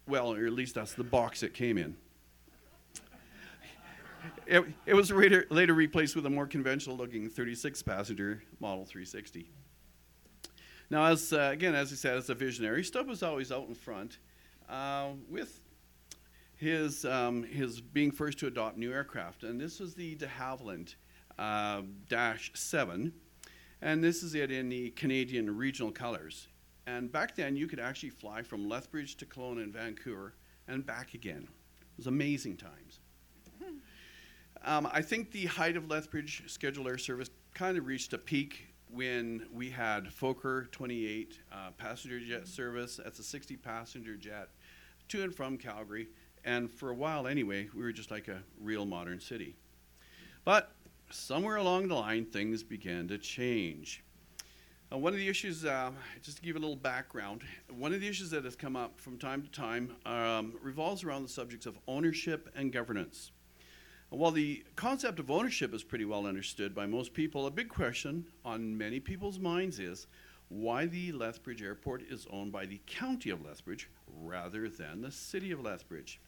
Well, 0.07 0.33
or 0.33 0.45
at 0.45 0.53
least 0.53 0.75
that's 0.75 0.93
the 0.93 1.03
box 1.03 1.41
it 1.41 1.55
came 1.55 1.79
in. 1.79 1.95
It, 4.45 4.63
it 4.85 4.93
was 4.93 5.11
later, 5.11 5.47
later 5.49 5.73
replaced 5.73 6.15
with 6.15 6.25
a 6.25 6.29
more 6.29 6.45
conventional 6.47 6.95
looking 6.95 7.29
36 7.29 7.81
passenger 7.81 8.43
Model 8.59 8.85
360. 8.85 9.49
Now, 10.91 11.05
as 11.05 11.33
uh, 11.33 11.49
again, 11.51 11.73
as 11.73 11.91
I 11.91 11.95
said, 11.95 12.17
as 12.17 12.29
a 12.29 12.35
visionary, 12.35 12.83
Stub 12.83 13.07
was 13.07 13.23
always 13.23 13.51
out 13.51 13.67
in 13.67 13.73
front. 13.73 14.19
uh, 14.69 15.09
with 15.29 15.59
his, 16.55 17.05
um, 17.05 17.43
his 17.43 17.81
being 17.81 18.12
first 18.12 18.39
to 18.39 18.47
adopt 18.47 18.77
new 18.77 18.91
aircraft. 18.91 19.43
And 19.43 19.59
this 19.59 19.79
was 19.79 19.93
the 19.93 20.15
de 20.15 20.27
Havilland 20.27 20.95
uh, 21.38 21.81
Dash 22.07 22.51
7. 22.53 23.13
And 23.81 24.03
this 24.03 24.24
is 24.24 24.35
it 24.35 24.51
in 24.51 24.69
the 24.69 24.91
Canadian 24.91 25.55
regional 25.55 25.91
colors. 25.91 26.47
And 26.88 27.12
back 27.12 27.35
then, 27.35 27.55
you 27.55 27.67
could 27.67 27.79
actually 27.79 28.12
fly 28.12 28.41
from 28.41 28.69
Lethbridge 28.69 29.15
to 29.17 29.25
Kelowna 29.25 29.63
and 29.63 29.74
Vancouver 29.74 30.35
and 30.67 30.85
back 30.85 31.13
again. 31.13 31.47
It 31.81 31.97
was 31.97 32.07
amazing 32.07 32.57
times. 32.57 33.00
Um, 34.63 34.89
I 34.91 35.01
think 35.01 35.31
the 35.31 35.45
height 35.45 35.77
of 35.77 35.89
Lethbridge 35.89 36.43
scheduled 36.47 36.88
air 36.88 36.97
service 36.97 37.29
kind 37.53 37.77
of 37.77 37.85
reached 37.85 38.13
a 38.13 38.17
peak 38.17 38.74
when 38.89 39.45
we 39.53 39.69
had 39.69 40.05
Fokker 40.05 40.71
28 40.71 41.39
uh, 41.51 41.71
passenger 41.77 42.19
jet 42.19 42.47
service. 42.47 43.00
That's 43.03 43.19
a 43.19 43.24
60 43.24 43.57
passenger 43.57 44.15
jet 44.15 44.50
to 45.09 45.24
and 45.24 45.35
from 45.35 45.57
Calgary. 45.57 46.07
And 46.45 46.71
for 46.71 46.91
a 46.91 46.93
while, 46.93 47.25
anyway, 47.27 47.67
we 47.73 47.81
were 47.81 47.91
just 47.91 48.11
like 48.11 48.27
a 48.27 48.43
real 48.61 48.85
modern 48.85 49.19
city. 49.19 49.55
But 50.45 50.71
somewhere 51.09 51.55
along 51.55 51.87
the 51.87 51.95
line, 51.95 52.25
things 52.25 52.61
began 52.61 53.07
to 53.07 53.17
change. 53.17 54.03
Uh, 54.93 54.97
one 54.99 55.11
of 55.11 55.17
the 55.17 55.27
issues, 55.27 55.65
uh, 55.65 55.89
just 56.21 56.37
to 56.37 56.43
give 56.43 56.55
a 56.55 56.59
little 56.59 56.75
background, 56.75 57.41
one 57.75 57.93
of 57.93 57.99
the 57.99 58.07
issues 58.07 58.29
that 58.29 58.45
has 58.45 58.55
come 58.55 58.75
up 58.75 58.99
from 59.01 59.17
time 59.17 59.41
to 59.41 59.49
time 59.49 59.95
um, 60.05 60.53
revolves 60.61 61.03
around 61.03 61.23
the 61.23 61.29
subjects 61.29 61.65
of 61.65 61.79
ownership 61.87 62.47
and 62.55 62.71
governance. 62.71 63.31
And 64.11 64.19
while 64.19 64.29
the 64.29 64.63
concept 64.75 65.19
of 65.19 65.31
ownership 65.31 65.73
is 65.73 65.83
pretty 65.83 66.05
well 66.05 66.27
understood 66.27 66.75
by 66.75 66.85
most 66.85 67.15
people, 67.15 67.47
a 67.47 67.51
big 67.51 67.69
question 67.69 68.23
on 68.45 68.77
many 68.77 68.99
people's 68.99 69.39
minds 69.39 69.79
is 69.79 70.05
why 70.49 70.85
the 70.85 71.11
Lethbridge 71.11 71.63
Airport 71.63 72.03
is 72.03 72.27
owned 72.29 72.51
by 72.51 72.67
the 72.67 72.79
County 72.85 73.31
of 73.31 73.43
Lethbridge 73.43 73.89
rather 74.21 74.69
than 74.69 75.01
the 75.01 75.11
City 75.11 75.51
of 75.51 75.59
Lethbridge. 75.59 76.19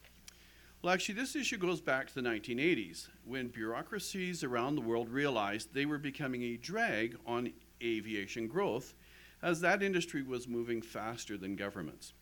Well, 0.80 0.94
actually, 0.94 1.16
this 1.16 1.34
issue 1.34 1.56
goes 1.56 1.80
back 1.80 2.06
to 2.06 2.14
the 2.14 2.20
1980s 2.20 3.08
when 3.24 3.48
bureaucracies 3.48 4.44
around 4.44 4.76
the 4.76 4.80
world 4.80 5.08
realized 5.08 5.74
they 5.74 5.86
were 5.86 5.98
becoming 5.98 6.44
a 6.44 6.56
drag 6.56 7.16
on 7.26 7.52
aviation 7.82 8.46
growth 8.46 8.94
as 9.42 9.60
that 9.60 9.82
industry 9.82 10.22
was 10.22 10.46
moving 10.46 10.80
faster 10.80 11.36
than 11.36 11.56
governments. 11.56 12.12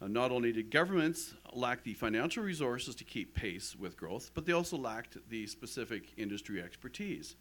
Uh, 0.00 0.06
not 0.06 0.30
only 0.30 0.52
did 0.52 0.70
governments 0.70 1.34
lack 1.52 1.82
the 1.82 1.92
financial 1.92 2.44
resources 2.44 2.94
to 2.94 3.02
keep 3.02 3.34
pace 3.34 3.74
with 3.74 3.96
growth, 3.96 4.30
but 4.32 4.46
they 4.46 4.52
also 4.52 4.76
lacked 4.76 5.16
the 5.28 5.48
specific 5.48 6.12
industry 6.16 6.62
expertise. 6.62 7.34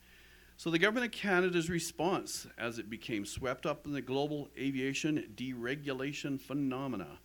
So, 0.60 0.72
the 0.72 0.80
Government 0.80 1.06
of 1.06 1.12
Canada's 1.12 1.70
response 1.70 2.48
as 2.58 2.80
it 2.80 2.90
became 2.90 3.28
swept 3.28 3.68
up 3.68 3.86
in 3.86 3.94
the 3.94 4.02
global 4.02 4.50
aviation 4.58 5.34
deregulation 5.36 6.42
phenomena 6.42 7.20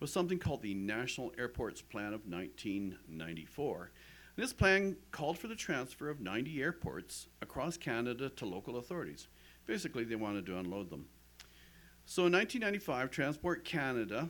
was 0.00 0.12
something 0.12 0.38
called 0.38 0.62
the 0.62 0.74
National 0.74 1.32
Airports 1.38 1.82
Plan 1.82 2.12
of 2.12 2.26
1994. 2.26 3.90
And 4.36 4.44
this 4.44 4.52
plan 4.52 4.96
called 5.10 5.38
for 5.38 5.48
the 5.48 5.56
transfer 5.56 6.08
of 6.08 6.20
90 6.20 6.62
airports 6.62 7.26
across 7.42 7.76
Canada 7.76 8.28
to 8.30 8.46
local 8.46 8.76
authorities. 8.76 9.28
Basically, 9.66 10.04
they 10.04 10.14
wanted 10.14 10.46
to 10.46 10.58
unload 10.58 10.90
them. 10.90 11.06
So 12.06 12.26
in 12.26 12.32
1995, 12.32 13.10
Transport 13.10 13.64
Canada 13.64 14.28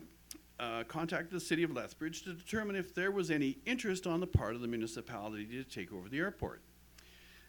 uh, 0.58 0.82
contacted 0.88 1.30
the 1.30 1.40
City 1.40 1.62
of 1.62 1.72
Lethbridge 1.72 2.22
to 2.22 2.32
determine 2.32 2.74
if 2.74 2.94
there 2.94 3.10
was 3.10 3.30
any 3.30 3.58
interest 3.66 4.06
on 4.06 4.20
the 4.20 4.26
part 4.26 4.54
of 4.54 4.60
the 4.60 4.66
municipality 4.66 5.46
to 5.46 5.62
take 5.62 5.92
over 5.92 6.08
the 6.08 6.18
airport. 6.18 6.62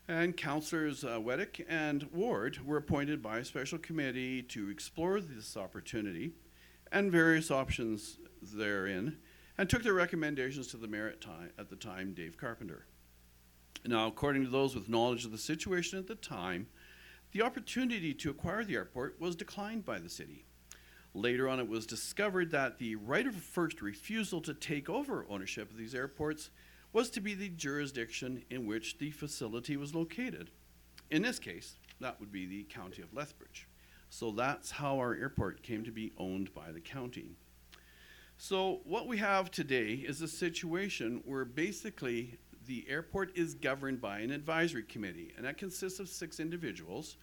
And 0.08 0.36
councillors 0.36 1.04
uh, 1.04 1.20
and 1.68 2.04
Ward 2.12 2.66
were 2.66 2.78
appointed 2.78 3.22
by 3.22 3.40
a 3.40 3.46
special 3.46 3.78
committee 3.78 4.42
to 4.44 4.70
explore 4.70 5.22
this 5.22 5.56
opportunity 5.56 6.34
and 6.92 7.12
various 7.12 7.52
options 7.52 8.18
therein, 8.42 9.18
and 9.58 9.70
took 9.70 9.84
their 9.84 9.94
recommendations 9.94 10.68
to 10.68 10.78
the 10.78 10.88
mayor 10.88 11.10
at, 11.10 11.26
at 11.58 11.70
the 11.70 11.76
time, 11.76 12.14
Dave 12.14 12.38
Carpenter. 12.38 12.86
Now, 13.86 14.08
according 14.08 14.44
to 14.44 14.50
those 14.50 14.76
with 14.76 14.90
knowledge 14.90 15.26
of 15.26 15.32
the 15.32 15.38
situation 15.38 16.00
at 16.00 16.08
the 16.08 16.16
time, 16.16 16.68
the 17.32 17.42
opportunity 17.42 18.14
to 18.16 18.30
acquire 18.30 18.64
the 18.64 18.76
airport 18.76 19.20
was 19.20 19.36
declined 19.36 19.86
by 19.86 20.00
the 20.00 20.10
city. 20.10 20.46
Later 21.14 21.48
on, 21.48 21.60
it 21.60 21.68
was 21.68 21.86
discovered 21.86 22.52
that 22.52 22.78
the 22.78 22.96
right 22.96 23.26
of 23.26 23.36
first 23.36 23.82
refusal 23.82 24.42
to 24.42 24.54
take 24.54 24.90
over 24.90 25.26
ownership 25.30 25.72
of 25.72 25.78
these 25.78 25.96
airports 25.96 26.50
was 26.92 27.10
to 27.12 27.22
be 27.22 27.34
the 27.34 27.50
jurisdiction 27.50 28.44
in 28.50 28.66
which 28.66 28.98
the 28.98 29.12
facility 29.12 29.78
was 29.78 29.96
located. 29.96 30.50
In 31.10 31.22
this 31.22 31.40
case, 31.40 31.76
that 32.00 32.20
would 32.20 32.32
be 32.32 32.46
the 32.46 32.64
County 32.64 33.02
of 33.02 33.14
Lethbridge. 33.14 33.68
So 34.10 34.32
that's 34.32 34.72
how 34.72 34.98
our 34.98 35.14
airport 35.14 35.64
came 35.64 35.84
to 35.86 35.92
be 35.92 36.12
owned 36.18 36.54
by 36.54 36.72
the 36.72 36.80
county. 36.80 37.36
So, 38.38 38.80
what 38.86 39.06
we 39.06 39.18
have 39.18 39.52
today 39.52 39.94
is 39.96 40.22
a 40.22 40.28
situation 40.28 41.22
where 41.26 41.44
basically 41.44 42.40
the 42.68 42.86
airport 42.88 43.38
is 43.38 43.54
governed 43.54 44.00
by 44.00 44.20
an 44.20 44.32
advisory 44.32 44.84
committee, 44.84 45.34
and 45.36 45.46
that 45.46 45.58
consists 45.58 46.00
of 46.00 46.08
six 46.08 46.40
individuals 46.40 47.18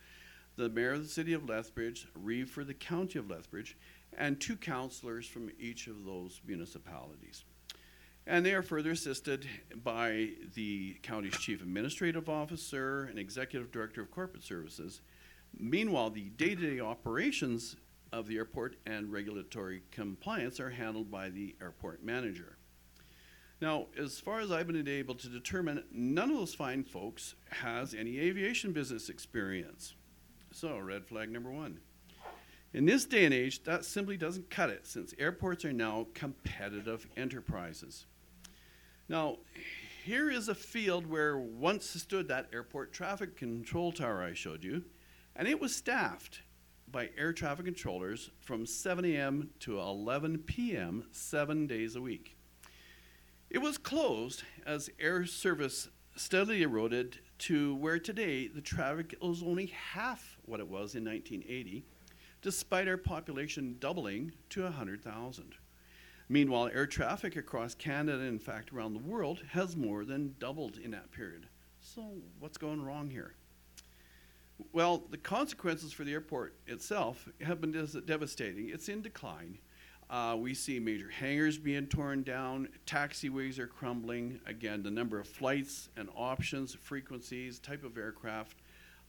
the 0.56 0.68
mayor 0.68 0.92
of 0.92 1.02
the 1.02 1.08
city 1.08 1.32
of 1.34 1.48
Lethbridge, 1.48 2.08
Reeve 2.14 2.50
for 2.50 2.64
the 2.64 2.74
county 2.74 3.18
of 3.18 3.30
Lethbridge, 3.30 3.76
and 4.16 4.40
two 4.40 4.56
councillors 4.56 5.26
from 5.26 5.50
each 5.58 5.86
of 5.86 6.04
those 6.04 6.40
municipalities. 6.46 7.44
And 8.26 8.44
they 8.44 8.54
are 8.54 8.62
further 8.62 8.90
assisted 8.90 9.46
by 9.84 10.30
the 10.54 10.96
county's 11.02 11.38
chief 11.38 11.62
administrative 11.62 12.28
officer 12.28 13.04
and 13.04 13.18
executive 13.18 13.70
director 13.70 14.00
of 14.00 14.10
corporate 14.10 14.42
services. 14.42 15.00
Meanwhile, 15.58 16.10
the 16.10 16.28
day 16.30 16.54
to 16.54 16.76
day 16.76 16.80
operations 16.80 17.76
of 18.12 18.26
the 18.26 18.36
airport 18.36 18.76
and 18.86 19.10
regulatory 19.10 19.82
compliance 19.90 20.60
are 20.60 20.70
handled 20.70 21.10
by 21.10 21.30
the 21.30 21.56
airport 21.60 22.04
manager. 22.04 22.58
Now, 23.60 23.86
as 23.98 24.20
far 24.20 24.40
as 24.40 24.52
I've 24.52 24.66
been 24.66 24.86
able 24.86 25.14
to 25.14 25.28
determine, 25.28 25.82
none 25.90 26.30
of 26.30 26.36
those 26.36 26.54
fine 26.54 26.84
folks 26.84 27.34
has 27.50 27.94
any 27.94 28.18
aviation 28.18 28.72
business 28.72 29.08
experience. 29.08 29.94
So, 30.52 30.78
red 30.78 31.06
flag 31.06 31.30
number 31.30 31.50
one. 31.50 31.80
In 32.74 32.84
this 32.84 33.06
day 33.06 33.24
and 33.24 33.32
age, 33.32 33.64
that 33.64 33.86
simply 33.86 34.18
doesn't 34.18 34.50
cut 34.50 34.68
it 34.68 34.86
since 34.86 35.14
airports 35.18 35.64
are 35.64 35.72
now 35.72 36.08
competitive 36.12 37.06
enterprises. 37.16 38.04
Now, 39.08 39.38
here 40.04 40.30
is 40.30 40.48
a 40.48 40.54
field 40.54 41.06
where 41.06 41.38
once 41.38 41.86
stood 41.86 42.28
that 42.28 42.48
airport 42.52 42.92
traffic 42.92 43.36
control 43.36 43.92
tower 43.92 44.22
I 44.22 44.34
showed 44.34 44.62
you, 44.62 44.84
and 45.36 45.46
it 45.46 45.60
was 45.60 45.74
staffed 45.74 46.40
by 46.90 47.10
air 47.18 47.32
traffic 47.32 47.66
controllers 47.66 48.30
from 48.40 48.64
7 48.64 49.04
a.m. 49.04 49.50
to 49.60 49.78
11 49.78 50.38
p.m., 50.38 51.04
seven 51.12 51.66
days 51.66 51.94
a 51.94 52.00
week. 52.00 52.36
It 53.50 53.58
was 53.58 53.78
closed 53.78 54.42
as 54.64 54.90
air 54.98 55.26
service 55.26 55.88
steadily 56.16 56.62
eroded 56.62 57.18
to 57.38 57.76
where 57.76 57.98
today 57.98 58.48
the 58.48 58.62
traffic 58.62 59.14
is 59.22 59.42
only 59.42 59.66
half 59.66 60.38
what 60.46 60.60
it 60.60 60.68
was 60.68 60.94
in 60.94 61.04
1980, 61.04 61.84
despite 62.40 62.88
our 62.88 62.96
population 62.96 63.76
doubling 63.78 64.32
to 64.50 64.62
100,000. 64.62 65.54
Meanwhile, 66.28 66.70
air 66.72 66.86
traffic 66.86 67.36
across 67.36 67.74
Canada, 67.74 68.24
in 68.24 68.38
fact 68.38 68.72
around 68.72 68.94
the 68.94 69.00
world, 69.00 69.42
has 69.50 69.76
more 69.76 70.04
than 70.04 70.34
doubled 70.38 70.78
in 70.78 70.90
that 70.92 71.12
period. 71.12 71.46
So, 71.80 72.14
what's 72.40 72.58
going 72.58 72.82
wrong 72.82 73.10
here? 73.10 73.34
Well, 74.72 75.04
the 75.10 75.18
consequences 75.18 75.92
for 75.92 76.04
the 76.04 76.12
airport 76.12 76.54
itself 76.66 77.28
have 77.42 77.60
been 77.60 77.72
devastating. 78.06 78.70
It's 78.70 78.88
in 78.88 79.02
decline. 79.02 79.58
Uh, 80.08 80.36
we 80.38 80.54
see 80.54 80.78
major 80.78 81.10
hangars 81.10 81.58
being 81.58 81.86
torn 81.86 82.22
down, 82.22 82.68
taxiways 82.86 83.58
are 83.58 83.66
crumbling. 83.66 84.40
Again, 84.46 84.82
the 84.82 84.90
number 84.90 85.18
of 85.18 85.26
flights 85.26 85.88
and 85.96 86.08
options, 86.14 86.74
frequencies, 86.74 87.58
type 87.58 87.84
of 87.84 87.98
aircraft 87.98 88.58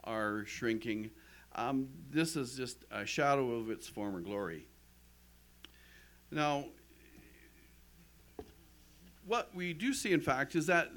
are 0.04 0.44
shrinking. 0.46 1.12
Um, 1.56 1.90
this 2.10 2.36
is 2.36 2.58
just 2.58 2.84
a 2.92 3.06
shadow 3.06 3.52
of 3.52 3.70
its 3.70 3.88
former 3.88 4.22
glory. 4.22 4.68
Now, 6.32 6.66
what 9.26 9.54
we 9.54 9.74
do 9.74 9.94
see, 9.94 10.14
in 10.14 10.22
fact, 10.22 10.56
is 10.56 10.66
that 10.66 10.90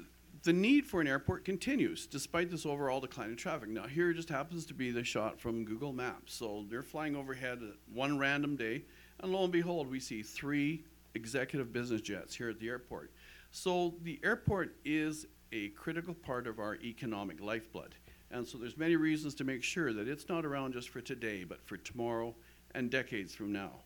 the 0.43 0.53
need 0.53 0.87
for 0.87 1.01
an 1.01 1.07
airport 1.07 1.45
continues 1.45 2.07
despite 2.07 2.49
this 2.49 2.65
overall 2.65 2.99
decline 2.99 3.29
in 3.29 3.35
traffic. 3.35 3.69
Now, 3.69 3.87
here 3.87 4.11
just 4.13 4.29
happens 4.29 4.65
to 4.67 4.73
be 4.73 4.91
the 4.91 5.03
shot 5.03 5.39
from 5.39 5.65
Google 5.65 5.93
Maps. 5.93 6.33
So 6.33 6.65
they're 6.69 6.81
flying 6.81 7.15
overhead 7.15 7.59
one 7.93 8.17
random 8.17 8.55
day, 8.55 8.83
and 9.19 9.31
lo 9.31 9.43
and 9.43 9.51
behold, 9.51 9.89
we 9.89 9.99
see 9.99 10.23
three 10.23 10.83
executive 11.13 11.71
business 11.71 12.01
jets 12.01 12.35
here 12.35 12.49
at 12.49 12.59
the 12.59 12.69
airport. 12.69 13.11
So 13.51 13.95
the 14.01 14.19
airport 14.23 14.75
is 14.85 15.27
a 15.51 15.69
critical 15.69 16.13
part 16.13 16.47
of 16.47 16.59
our 16.59 16.75
economic 16.75 17.41
lifeblood. 17.41 17.95
And 18.31 18.47
so 18.47 18.57
there's 18.57 18.77
many 18.77 18.95
reasons 18.95 19.35
to 19.35 19.43
make 19.43 19.61
sure 19.61 19.91
that 19.93 20.07
it's 20.07 20.29
not 20.29 20.45
around 20.45 20.73
just 20.73 20.89
for 20.89 21.01
today, 21.01 21.43
but 21.43 21.61
for 21.67 21.77
tomorrow 21.77 22.33
and 22.73 22.89
decades 22.89 23.35
from 23.35 23.51
now. 23.51 23.81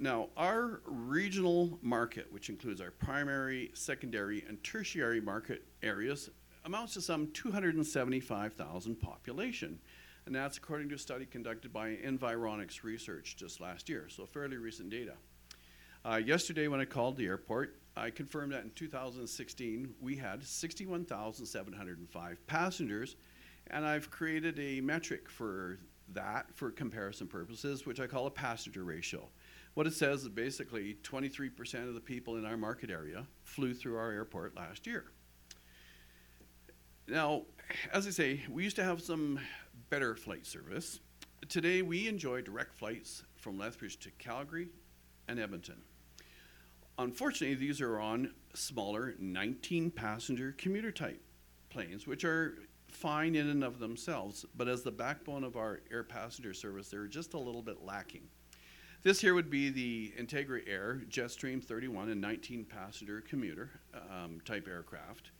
Now, 0.00 0.28
our 0.36 0.80
regional 0.84 1.76
market, 1.82 2.32
which 2.32 2.50
includes 2.50 2.80
our 2.80 2.92
primary, 2.92 3.72
secondary, 3.74 4.44
and 4.46 4.62
tertiary 4.62 5.20
market 5.20 5.64
areas, 5.82 6.30
amounts 6.64 6.94
to 6.94 7.00
some 7.00 7.32
275,000 7.32 9.00
population. 9.00 9.80
And 10.26 10.34
that's 10.34 10.58
according 10.58 10.88
to 10.90 10.94
a 10.94 10.98
study 10.98 11.26
conducted 11.26 11.72
by 11.72 11.96
Environics 11.96 12.84
Research 12.84 13.34
just 13.36 13.60
last 13.60 13.88
year, 13.88 14.08
so 14.08 14.24
fairly 14.24 14.56
recent 14.56 14.90
data. 14.90 15.14
Uh, 16.04 16.14
yesterday, 16.16 16.68
when 16.68 16.80
I 16.80 16.84
called 16.84 17.16
the 17.16 17.26
airport, 17.26 17.80
I 17.96 18.10
confirmed 18.10 18.52
that 18.52 18.62
in 18.62 18.70
2016 18.76 19.94
we 20.00 20.14
had 20.14 20.44
61,705 20.44 22.46
passengers, 22.46 23.16
and 23.68 23.84
I've 23.84 24.12
created 24.12 24.60
a 24.60 24.80
metric 24.80 25.28
for 25.28 25.80
that 26.12 26.46
for 26.54 26.70
comparison 26.70 27.26
purposes, 27.26 27.84
which 27.84 27.98
I 27.98 28.06
call 28.06 28.26
a 28.26 28.30
passenger 28.30 28.84
ratio. 28.84 29.28
What 29.78 29.86
it 29.86 29.94
says 29.94 30.22
is 30.22 30.28
basically 30.28 30.96
23% 31.04 31.86
of 31.86 31.94
the 31.94 32.00
people 32.00 32.34
in 32.34 32.44
our 32.44 32.56
market 32.56 32.90
area 32.90 33.28
flew 33.44 33.72
through 33.72 33.96
our 33.96 34.10
airport 34.10 34.56
last 34.56 34.88
year. 34.88 35.04
Now, 37.06 37.42
as 37.92 38.04
I 38.04 38.10
say, 38.10 38.40
we 38.50 38.64
used 38.64 38.74
to 38.74 38.82
have 38.82 39.00
some 39.00 39.38
better 39.88 40.16
flight 40.16 40.46
service. 40.46 40.98
Today, 41.48 41.82
we 41.82 42.08
enjoy 42.08 42.40
direct 42.40 42.74
flights 42.74 43.22
from 43.36 43.56
Lethbridge 43.56 44.00
to 44.00 44.10
Calgary 44.18 44.66
and 45.28 45.38
Edmonton. 45.38 45.80
Unfortunately, 46.98 47.54
these 47.54 47.80
are 47.80 48.00
on 48.00 48.34
smaller 48.54 49.14
19 49.20 49.92
passenger 49.92 50.56
commuter 50.58 50.90
type 50.90 51.22
planes, 51.70 52.04
which 52.04 52.24
are 52.24 52.58
fine 52.88 53.36
in 53.36 53.48
and 53.48 53.62
of 53.62 53.78
themselves, 53.78 54.44
but 54.56 54.66
as 54.66 54.82
the 54.82 54.90
backbone 54.90 55.44
of 55.44 55.56
our 55.56 55.82
air 55.88 56.02
passenger 56.02 56.52
service, 56.52 56.88
they're 56.88 57.06
just 57.06 57.34
a 57.34 57.38
little 57.38 57.62
bit 57.62 57.84
lacking. 57.84 58.22
This 59.04 59.20
here 59.20 59.34
would 59.34 59.48
be 59.48 59.70
the 59.70 60.12
Integra 60.18 60.60
Air 60.66 61.02
Jetstream 61.08 61.62
31 61.62 62.10
and 62.10 62.20
19 62.20 62.64
passenger 62.64 63.20
commuter 63.20 63.70
um, 63.94 64.40
type 64.44 64.66
aircraft. 64.66 65.30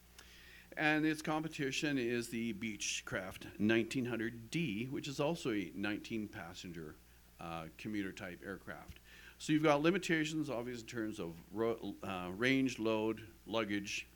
And 0.76 1.04
its 1.04 1.22
competition 1.22 1.98
is 1.98 2.28
the 2.28 2.52
Beechcraft 2.54 3.46
1900D, 3.60 4.88
which 4.92 5.08
is 5.08 5.18
also 5.18 5.50
a 5.50 5.72
19 5.74 6.28
passenger 6.28 6.94
uh, 7.40 7.64
commuter 7.78 8.12
type 8.12 8.40
aircraft. 8.46 9.00
So 9.38 9.52
you've 9.52 9.64
got 9.64 9.82
limitations, 9.82 10.48
obviously, 10.50 10.82
in 10.82 10.86
terms 10.86 11.18
of 11.18 11.32
ro- 11.52 11.96
uh, 12.04 12.28
range, 12.36 12.78
load, 12.78 13.22
luggage, 13.44 14.06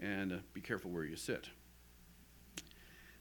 and 0.00 0.32
uh, 0.32 0.36
be 0.52 0.60
careful 0.60 0.90
where 0.90 1.04
you 1.04 1.14
sit. 1.14 1.48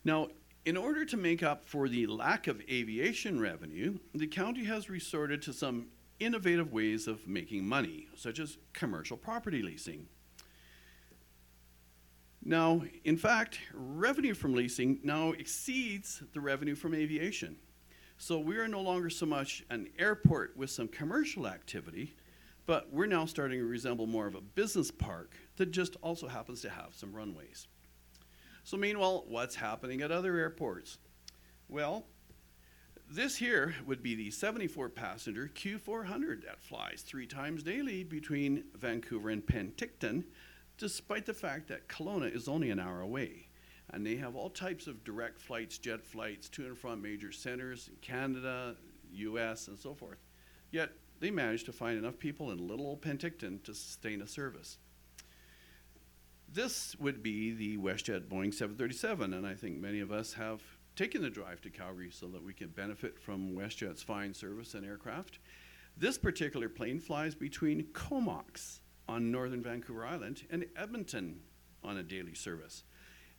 Now, 0.03 0.29
in 0.65 0.77
order 0.77 1.03
to 1.05 1.17
make 1.17 1.43
up 1.43 1.65
for 1.65 1.89
the 1.89 2.07
lack 2.07 2.47
of 2.47 2.61
aviation 2.69 3.39
revenue, 3.39 3.97
the 4.13 4.27
county 4.27 4.63
has 4.63 4.89
resorted 4.89 5.41
to 5.41 5.53
some 5.53 5.87
innovative 6.19 6.71
ways 6.71 7.07
of 7.07 7.27
making 7.27 7.67
money, 7.67 8.07
such 8.15 8.39
as 8.39 8.57
commercial 8.71 9.17
property 9.17 9.61
leasing. 9.61 10.07
Now, 12.45 12.83
in 13.03 13.17
fact, 13.17 13.59
revenue 13.73 14.33
from 14.33 14.53
leasing 14.53 14.99
now 15.03 15.31
exceeds 15.31 16.23
the 16.33 16.41
revenue 16.41 16.75
from 16.75 16.93
aviation. 16.93 17.57
So 18.17 18.39
we 18.39 18.57
are 18.57 18.67
no 18.67 18.81
longer 18.81 19.09
so 19.09 19.25
much 19.25 19.63
an 19.69 19.89
airport 19.97 20.55
with 20.55 20.69
some 20.69 20.87
commercial 20.87 21.47
activity, 21.47 22.15
but 22.65 22.91
we're 22.91 23.05
now 23.05 23.25
starting 23.25 23.59
to 23.59 23.65
resemble 23.65 24.07
more 24.07 24.27
of 24.27 24.35
a 24.35 24.41
business 24.41 24.91
park 24.91 25.35
that 25.57 25.71
just 25.71 25.97
also 26.01 26.27
happens 26.27 26.61
to 26.61 26.69
have 26.69 26.95
some 26.95 27.13
runways. 27.13 27.67
So, 28.63 28.77
meanwhile, 28.77 29.25
what's 29.27 29.55
happening 29.55 30.01
at 30.01 30.11
other 30.11 30.37
airports? 30.37 30.97
Well, 31.67 32.05
this 33.09 33.35
here 33.35 33.75
would 33.85 34.01
be 34.01 34.15
the 34.15 34.31
74 34.31 34.89
passenger 34.89 35.51
Q400 35.53 36.45
that 36.45 36.61
flies 36.61 37.03
three 37.05 37.27
times 37.27 37.61
daily 37.61 38.03
between 38.03 38.63
Vancouver 38.75 39.29
and 39.29 39.45
Penticton, 39.45 40.23
despite 40.77 41.25
the 41.25 41.33
fact 41.33 41.67
that 41.67 41.89
Kelowna 41.89 42.33
is 42.33 42.47
only 42.47 42.69
an 42.69 42.79
hour 42.79 43.01
away. 43.01 43.49
And 43.91 44.05
they 44.05 44.15
have 44.15 44.35
all 44.35 44.49
types 44.49 44.87
of 44.87 45.03
direct 45.03 45.39
flights, 45.39 45.77
jet 45.77 46.03
flights 46.03 46.47
to 46.49 46.65
and 46.65 46.77
from 46.77 47.01
major 47.01 47.33
centers 47.33 47.89
in 47.89 47.97
Canada, 47.97 48.77
US, 49.11 49.67
and 49.67 49.77
so 49.77 49.93
forth. 49.93 50.19
Yet 50.71 50.91
they 51.19 51.31
managed 51.31 51.65
to 51.65 51.73
find 51.73 51.97
enough 51.97 52.17
people 52.17 52.51
in 52.51 52.65
little 52.67 52.87
old 52.87 53.01
Penticton 53.01 53.61
to 53.63 53.73
sustain 53.73 54.21
a 54.21 54.27
service. 54.27 54.77
This 56.53 56.95
would 56.99 57.23
be 57.23 57.51
the 57.51 57.77
WestJet 57.77 58.27
Boeing 58.27 58.53
737, 58.53 59.33
and 59.33 59.47
I 59.47 59.55
think 59.55 59.81
many 59.81 60.01
of 60.01 60.11
us 60.11 60.33
have 60.33 60.61
taken 60.95 61.23
the 61.23 61.29
drive 61.31 61.61
to 61.61 61.71
Calgary 61.71 62.11
so 62.11 62.27
that 62.27 62.43
we 62.43 62.53
can 62.53 62.67
benefit 62.67 63.19
from 63.19 63.55
WestJet's 63.55 64.03
fine 64.03 64.35
service 64.35 64.75
and 64.75 64.85
aircraft. 64.85 65.39
This 65.97 66.19
particular 66.19 66.69
plane 66.69 66.99
flies 66.99 67.33
between 67.33 67.87
Comox 67.93 68.81
on 69.09 69.31
northern 69.31 69.63
Vancouver 69.63 70.05
Island 70.05 70.43
and 70.51 70.67
Edmonton 70.75 71.39
on 71.83 71.97
a 71.97 72.03
daily 72.03 72.35
service. 72.35 72.83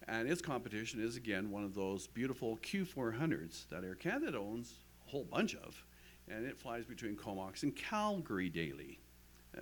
And 0.08 0.28
its 0.28 0.42
competition 0.42 1.00
is 1.00 1.16
again 1.16 1.52
one 1.52 1.62
of 1.62 1.74
those 1.74 2.08
beautiful 2.08 2.58
Q400s 2.64 3.68
that 3.68 3.84
Air 3.84 3.94
Canada 3.94 4.38
owns 4.38 4.80
a 5.06 5.10
whole 5.12 5.24
bunch 5.24 5.54
of, 5.54 5.84
and 6.26 6.44
it 6.44 6.58
flies 6.58 6.84
between 6.84 7.14
Comox 7.14 7.62
and 7.62 7.76
Calgary 7.76 8.48
daily. 8.48 8.98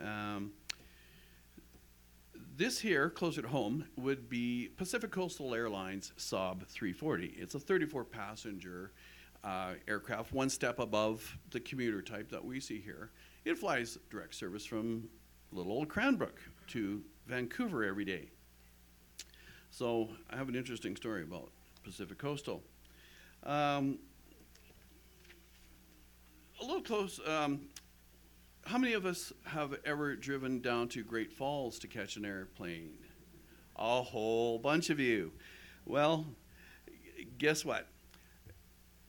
Um, 0.02 0.52
this 2.62 2.78
here, 2.78 3.10
closer 3.10 3.42
to 3.42 3.48
home, 3.48 3.84
would 3.96 4.28
be 4.28 4.70
Pacific 4.76 5.10
Coastal 5.10 5.52
Airlines 5.52 6.12
Saab 6.16 6.64
340. 6.68 7.34
It's 7.36 7.56
a 7.56 7.58
34 7.58 8.04
passenger 8.04 8.92
uh, 9.42 9.72
aircraft, 9.88 10.32
one 10.32 10.48
step 10.48 10.78
above 10.78 11.38
the 11.50 11.58
commuter 11.58 12.00
type 12.00 12.30
that 12.30 12.44
we 12.44 12.60
see 12.60 12.80
here. 12.80 13.10
It 13.44 13.58
flies 13.58 13.98
direct 14.10 14.36
service 14.36 14.64
from 14.64 15.08
little 15.50 15.72
old 15.72 15.88
Cranbrook 15.88 16.38
to 16.68 17.02
Vancouver 17.26 17.82
every 17.82 18.04
day. 18.04 18.28
So 19.70 20.10
I 20.30 20.36
have 20.36 20.48
an 20.48 20.54
interesting 20.54 20.94
story 20.94 21.24
about 21.24 21.50
Pacific 21.82 22.18
Coastal. 22.18 22.62
Um, 23.42 23.98
a 26.60 26.64
little 26.64 26.82
close. 26.82 27.18
Um, 27.26 27.62
how 28.64 28.78
many 28.78 28.92
of 28.92 29.04
us 29.04 29.32
have 29.44 29.76
ever 29.84 30.16
driven 30.16 30.60
down 30.60 30.88
to 30.88 31.02
Great 31.02 31.32
Falls 31.32 31.78
to 31.80 31.88
catch 31.88 32.16
an 32.16 32.24
airplane? 32.24 32.92
A 33.76 34.02
whole 34.02 34.58
bunch 34.58 34.90
of 34.90 35.00
you. 35.00 35.32
Well, 35.84 36.26
guess 37.38 37.64
what? 37.64 37.88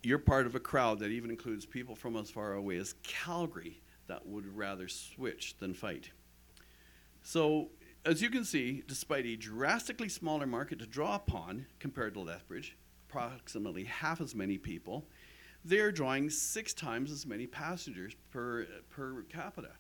You're 0.02 0.20
part 0.20 0.46
of 0.46 0.56
a 0.56 0.60
crowd 0.60 1.00
that 1.00 1.12
even 1.12 1.30
includes 1.30 1.66
people 1.66 1.96
from 1.96 2.16
as 2.18 2.30
far 2.30 2.54
away 2.54 2.78
as 2.78 2.96
Calgary 3.04 3.82
that 4.08 4.26
would 4.26 4.58
rather 4.58 4.88
switch 4.88 5.56
than 5.60 5.74
fight. 5.74 6.10
So, 7.22 7.70
as 8.06 8.22
you 8.22 8.30
can 8.30 8.44
see, 8.44 8.84
despite 8.86 9.26
a 9.26 9.38
drastically 9.38 10.10
smaller 10.10 10.46
market 10.46 10.80
to 10.80 10.86
draw 10.86 11.16
upon 11.16 11.68
compared 11.80 12.16
to 12.16 12.20
Lethbridge, 12.20 12.76
approximately 13.08 13.86
half 13.86 14.20
as 14.20 14.36
many 14.36 14.58
people, 14.58 15.06
they're 15.66 15.92
drawing 15.92 16.30
six 16.30 16.74
times 16.74 17.12
as 17.12 17.26
many 17.26 17.48
passengers 17.48 18.14
per, 18.32 18.68
per 18.90 19.24
capita. 19.30 19.72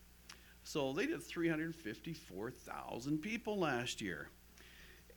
So 0.64 0.94
they 0.94 1.06
did 1.06 1.22
354,000 1.22 3.18
people 3.20 3.60
last 3.60 4.02
year. 4.02 4.30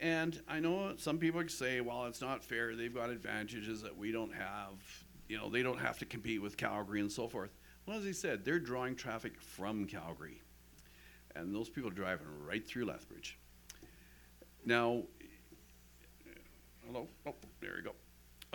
And 0.01 0.43
I 0.49 0.61
know 0.61 0.95
some 0.99 1.19
people 1.19 1.43
say, 1.49 1.81
well, 1.81 2.05
it's 2.07 2.21
not 2.21 2.45
fair. 2.45 2.75
They've 2.75 2.95
got 2.95 3.11
advantages 3.11 3.81
that 3.83 3.97
we 3.97 4.13
don't 4.13 4.35
have. 4.35 4.75
You 5.29 5.39
know, 5.39 5.49
they 5.49 5.63
don't 5.63 5.79
have 5.79 5.99
to 6.01 6.05
compete 6.05 6.43
with 6.43 6.57
Calgary 6.57 7.01
and 7.01 7.11
so 7.11 7.29
forth. 7.29 7.51
Well, 7.87 7.97
as 7.99 8.05
I 8.05 8.13
said, 8.13 8.45
they're 8.45 8.59
drawing 8.59 8.97
traffic 8.97 9.41
from 9.41 9.87
Calgary. 9.87 10.43
And 11.35 11.55
those 11.55 11.69
people 11.69 11.91
are 11.91 11.95
driving 11.95 12.27
right 12.45 12.67
through 12.67 12.87
Lethbridge. 12.87 13.39
Now, 14.65 15.05
hello? 16.87 17.07
Oh, 17.27 17.35
there 17.61 17.75
we 17.77 17.83
go. 17.83 17.93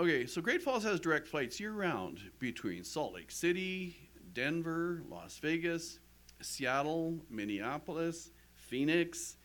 Okay, 0.02 0.26
so 0.26 0.42
Great 0.42 0.64
Falls 0.64 0.84
has 0.84 1.00
direct 1.00 1.28
flights 1.28 1.60
year 1.60 1.74
round 1.74 2.32
between 2.40 2.84
Salt 2.84 3.14
Lake 3.14 3.30
City, 3.30 3.96
Denver, 4.34 5.04
Las 5.08 5.38
Vegas, 5.38 6.00
Seattle, 6.42 7.20
Minneapolis, 7.30 8.32
Phoenix, 8.56 9.36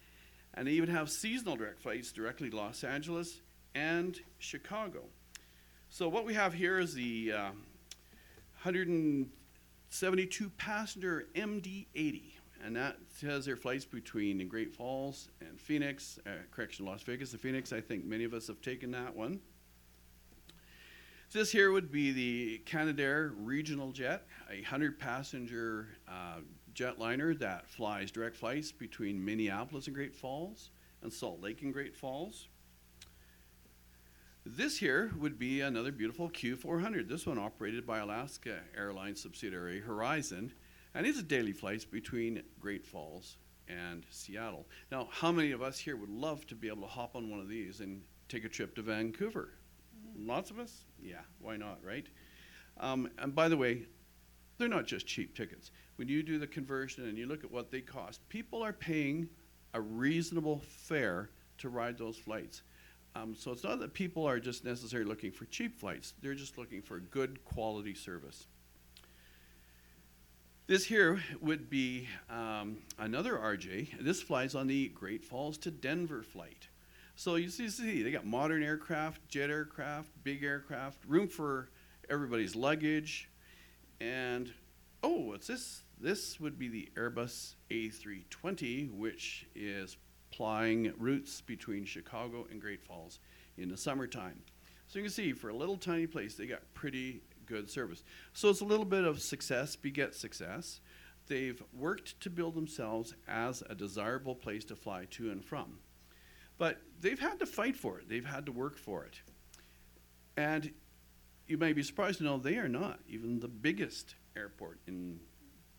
and 0.55 0.67
they 0.67 0.73
even 0.73 0.89
have 0.89 1.11
seasonal 1.11 1.57
direct 1.57 1.79
flights 1.79 2.11
directly 2.11 2.49
to 2.49 2.57
Los 2.57 2.85
Angeles 2.85 3.43
and 3.75 4.19
Chicago. 4.39 5.03
So, 5.91 6.09
what 6.09 6.25
we 6.25 6.33
have 6.33 6.55
here 6.55 6.79
is 6.79 6.95
the 6.95 7.33
uh, 7.37 7.51
172 8.63 10.51
passenger 10.57 11.27
MD 11.35 11.85
80, 11.95 12.35
and 12.65 12.75
that 12.77 12.97
has 13.21 13.45
their 13.45 13.57
flights 13.57 13.85
between 13.85 14.49
Great 14.49 14.75
Falls 14.75 15.29
and 15.43 15.61
Phoenix, 15.61 16.19
uh, 16.27 16.31
correction, 16.51 16.87
Las 16.87 17.03
Vegas 17.03 17.33
and 17.33 17.43
Phoenix. 17.43 17.75
I 17.75 17.83
think 17.83 18.07
many 18.07 18.25
of 18.25 18.33
us 18.33 18.47
have 18.47 18.63
taken 18.63 18.91
that 18.93 19.15
one. 19.15 19.41
This 21.33 21.51
here 21.51 21.73
would 21.73 21.91
be 21.91 22.13
the 22.13 22.59
Canadair 22.67 23.33
regional 23.37 23.91
jet, 23.91 24.27
a 24.49 24.57
100 24.57 24.99
passenger 24.99 25.89
uh, 26.09 26.39
jetliner 26.73 27.37
that 27.41 27.69
flies 27.69 28.13
direct 28.13 28.37
flights 28.37 28.71
between 28.71 29.23
Minneapolis 29.23 29.89
and 29.89 29.97
Great 29.97 30.15
Falls 30.15 30.71
and 31.03 31.13
Salt 31.13 31.41
Lake 31.41 31.63
and 31.63 31.73
Great 31.73 31.97
Falls. 31.97 32.47
This 34.45 34.79
here 34.79 35.13
would 35.19 35.37
be 35.37 35.63
another 35.63 35.91
beautiful 35.91 36.31
Q400. 36.31 37.09
This 37.09 37.27
one 37.27 37.39
operated 37.39 37.85
by 37.85 37.99
Alaska 37.99 38.61
Airlines 38.77 39.21
subsidiary 39.21 39.81
Horizon, 39.81 40.53
and 40.95 41.05
it's 41.05 41.19
a 41.19 41.25
daily 41.25 41.53
flights 41.53 41.85
between 41.85 42.45
Great 42.61 42.87
Falls 42.87 43.37
and 43.69 44.07
Seattle. 44.11 44.65
Now, 44.93 45.09
how 45.11 45.33
many 45.33 45.51
of 45.51 45.61
us 45.61 45.77
here 45.77 45.97
would 45.97 46.09
love 46.09 46.47
to 46.47 46.55
be 46.55 46.69
able 46.69 46.83
to 46.83 46.89
hop 46.89 47.17
on 47.17 47.29
one 47.29 47.41
of 47.41 47.49
these 47.49 47.81
and 47.81 48.03
take 48.29 48.45
a 48.45 48.49
trip 48.49 48.77
to 48.77 48.83
Vancouver? 48.83 49.51
Lots 50.19 50.51
of 50.51 50.59
us? 50.59 50.85
Yeah, 51.03 51.21
why 51.41 51.57
not, 51.57 51.79
right? 51.85 52.07
Um, 52.79 53.11
and 53.19 53.35
by 53.35 53.49
the 53.49 53.57
way, 53.57 53.87
they're 54.59 54.69
not 54.69 54.87
just 54.87 55.07
cheap 55.07 55.37
tickets. 55.37 55.71
When 55.97 56.09
you 56.09 56.23
do 56.23 56.39
the 56.39 56.47
conversion 56.47 57.07
and 57.09 57.19
you 57.19 57.27
look 57.27 57.45
at 57.45 57.51
what 57.51 57.71
they 57.71 57.81
cost, 57.81 58.27
people 58.29 58.63
are 58.63 58.73
paying 58.73 59.29
a 59.75 59.81
reasonable 59.81 60.63
fare 60.67 61.31
to 61.59 61.69
ride 61.69 61.99
those 61.99 62.17
flights. 62.17 62.63
Um, 63.15 63.35
so 63.35 63.51
it's 63.51 63.65
not 63.65 63.81
that 63.81 63.95
people 63.95 64.27
are 64.27 64.39
just 64.39 64.65
necessarily 64.65 65.09
looking 65.09 65.33
for 65.33 65.47
cheap 65.47 65.79
flights, 65.79 66.15
they're 66.21 66.35
just 66.35 66.59
looking 66.59 66.83
for 66.83 66.99
good 66.99 67.45
quality 67.45 67.95
service. 67.95 68.47
This 70.67 70.85
here 70.85 71.23
would 71.41 71.71
be 71.71 72.09
um, 72.29 72.79
another 72.99 73.37
RJ. 73.37 74.01
This 74.01 74.21
flies 74.21 74.57
on 74.57 74.67
the 74.67 74.89
Great 74.89 75.25
Falls 75.25 75.57
to 75.59 75.71
Denver 75.71 76.25
flight. 76.25 76.69
So 77.19 77.37
you 77.37 77.49
see, 77.49 77.71
see, 77.71 78.03
they 78.03 78.11
got 78.11 78.27
modern 78.27 78.63
aircraft, 78.63 79.27
jet 79.29 79.49
aircraft, 79.49 80.11
big 80.23 80.45
aircraft, 80.45 80.99
room 81.09 81.29
for 81.29 81.71
everybody's 82.11 82.55
luggage, 82.55 83.31
and 84.03 84.53
oh, 85.03 85.21
what's 85.21 85.47
this? 85.47 85.83
This 85.99 86.39
would 86.39 86.59
be 86.59 86.69
the 86.69 86.91
Airbus 86.95 87.55
A320, 87.71 88.93
which 88.93 89.47
is 89.55 89.97
plying 90.31 90.93
routes 90.99 91.41
between 91.41 91.87
Chicago 91.87 92.47
and 92.51 92.61
Great 92.61 92.83
Falls 92.83 93.19
in 93.57 93.71
the 93.71 93.79
summertime. 93.79 94.43
So 94.87 94.99
you 94.99 95.07
can 95.07 95.13
see, 95.13 95.33
for 95.33 95.49
a 95.49 95.57
little 95.57 95.79
tiny 95.79 96.07
place, 96.07 96.35
they 96.35 96.47
got 96.47 96.61
pretty 96.75 97.23
good 97.47 97.71
service. 97.71 98.05
So 98.35 98.51
it's 98.51 98.61
a 98.61 98.67
little 98.67 98.85
bit 98.85 99.05
of 99.05 99.23
success 99.23 99.75
begets 99.75 100.21
success. 100.21 100.81
They've 101.29 101.63
worked 101.73 102.21
to 102.21 102.29
build 102.29 102.55
themselves 102.55 103.15
as 103.27 103.63
a 103.71 103.75
desirable 103.75 104.35
place 104.35 104.67
to 104.67 104.77
fly 104.77 105.07
to 105.13 105.31
and 105.31 105.43
from. 105.43 105.79
But 106.59 106.81
they've 107.01 107.19
had 107.19 107.39
to 107.41 107.47
fight 107.47 107.77
for 107.77 107.99
it, 107.99 108.09
they've 108.09 108.25
had 108.25 108.47
to 108.47 108.53
work 108.53 108.79
for 108.79 109.05
it. 109.05 109.21
And 110.37 110.73
you 111.47 111.59
may 111.59 111.73
be 111.73 111.83
surprised 111.83 112.19
to 112.19 112.25
know 112.25 112.39
they 112.39 112.57
are 112.57 112.69
not 112.69 113.01
even 113.09 113.41
the 113.41 113.49
biggest 113.49 114.17
airport 114.37 114.81
in 114.87 115.21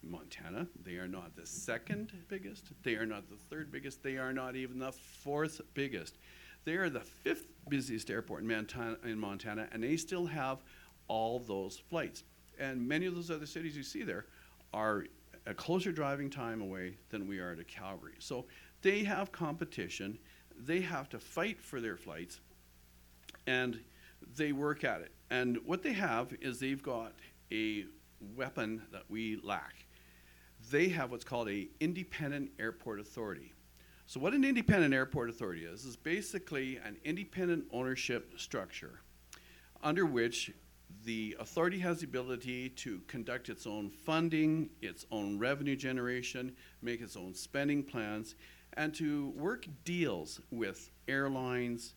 Montana. 0.01 0.67
They 0.83 0.95
are 0.95 1.07
not 1.07 1.35
the 1.35 1.45
second 1.45 2.13
biggest. 2.27 2.71
They 2.83 2.95
are 2.95 3.05
not 3.05 3.29
the 3.29 3.35
third 3.35 3.71
biggest. 3.71 4.01
They 4.03 4.17
are 4.17 4.31
not 4.31 4.55
even 4.55 4.79
the 4.79 4.91
fourth 4.91 5.61
biggest. 5.73 6.17
They 6.63 6.75
are 6.75 6.89
the 6.89 7.01
fifth 7.01 7.47
busiest 7.69 8.09
airport 8.09 8.41
in 8.41 8.47
Montana, 8.47 8.97
in 9.03 9.19
Montana 9.19 9.67
and 9.71 9.83
they 9.83 9.97
still 9.97 10.25
have 10.25 10.63
all 11.07 11.39
those 11.39 11.77
flights. 11.77 12.23
And 12.59 12.87
many 12.87 13.05
of 13.05 13.15
those 13.15 13.31
other 13.31 13.45
cities 13.45 13.75
you 13.75 13.83
see 13.83 14.03
there 14.03 14.25
are 14.73 15.05
a 15.45 15.53
closer 15.53 15.91
driving 15.91 16.29
time 16.29 16.61
away 16.61 16.97
than 17.09 17.27
we 17.27 17.39
are 17.39 17.55
to 17.55 17.63
Calgary. 17.63 18.15
So 18.19 18.45
they 18.81 19.03
have 19.03 19.31
competition. 19.31 20.19
They 20.59 20.81
have 20.81 21.09
to 21.09 21.19
fight 21.19 21.61
for 21.61 21.79
their 21.79 21.97
flights, 21.97 22.39
and 23.45 23.79
they 24.35 24.51
work 24.51 24.83
at 24.83 25.01
it. 25.01 25.11
And 25.29 25.57
what 25.65 25.83
they 25.83 25.93
have 25.93 26.33
is 26.41 26.59
they've 26.59 26.81
got 26.81 27.13
a 27.51 27.85
weapon 28.35 28.81
that 28.91 29.03
we 29.09 29.39
lack. 29.43 29.85
They 30.71 30.89
have 30.89 31.11
what's 31.11 31.23
called 31.23 31.49
a 31.49 31.67
independent 31.79 32.51
airport 32.59 32.99
authority. 32.99 33.53
So 34.07 34.19
what 34.19 34.33
an 34.33 34.43
independent 34.43 34.93
airport 34.93 35.29
authority 35.29 35.65
is 35.65 35.85
is 35.85 35.95
basically 35.95 36.77
an 36.77 36.97
independent 37.03 37.65
ownership 37.71 38.39
structure 38.39 39.01
under 39.83 40.05
which 40.05 40.51
the 41.03 41.35
authority 41.39 41.79
has 41.79 41.99
the 41.99 42.05
ability 42.05 42.69
to 42.69 43.01
conduct 43.07 43.49
its 43.49 43.67
own 43.67 43.89
funding, 43.89 44.69
its 44.81 45.05
own 45.11 45.37
revenue 45.37 45.75
generation, 45.75 46.55
make 46.81 47.01
its 47.01 47.15
own 47.15 47.33
spending 47.33 47.83
plans, 47.83 48.35
and 48.77 48.93
to 48.93 49.33
work 49.35 49.67
deals 49.83 50.39
with 50.51 50.91
airlines, 51.07 51.95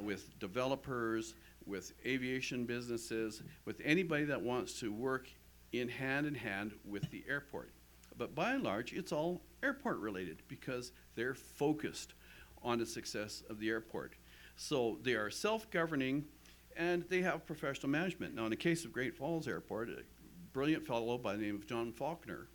with 0.00 0.36
developers, 0.40 1.34
with 1.66 1.92
aviation 2.04 2.64
businesses, 2.64 3.42
with 3.66 3.80
anybody 3.84 4.24
that 4.24 4.40
wants 4.40 4.80
to 4.80 4.92
work 4.92 5.28
in 5.72 5.88
hand 5.88 6.26
in 6.26 6.34
hand 6.34 6.72
with 6.88 7.08
the 7.10 7.22
airport. 7.28 7.70
But 8.16 8.34
by 8.34 8.52
and 8.52 8.64
large, 8.64 8.92
it's 8.92 9.12
all 9.12 9.42
airport 9.62 9.98
related 9.98 10.42
because 10.48 10.92
they're 11.14 11.34
focused 11.34 12.14
on 12.62 12.78
the 12.78 12.86
success 12.86 13.42
of 13.48 13.58
the 13.58 13.68
airport. 13.68 14.14
So 14.56 14.98
they 15.02 15.14
are 15.14 15.30
self 15.30 15.70
governing 15.70 16.24
and 16.76 17.04
they 17.10 17.20
have 17.20 17.46
professional 17.46 17.90
management. 17.90 18.34
Now, 18.34 18.44
in 18.44 18.50
the 18.50 18.56
case 18.56 18.84
of 18.84 18.92
Great 18.92 19.14
Falls 19.14 19.46
Airport, 19.46 19.90
a 19.90 20.02
brilliant 20.52 20.86
fellow 20.86 21.18
by 21.18 21.36
the 21.36 21.42
name 21.42 21.56
of 21.56 21.66
John 21.66 21.92
Faulkner, 21.92 22.48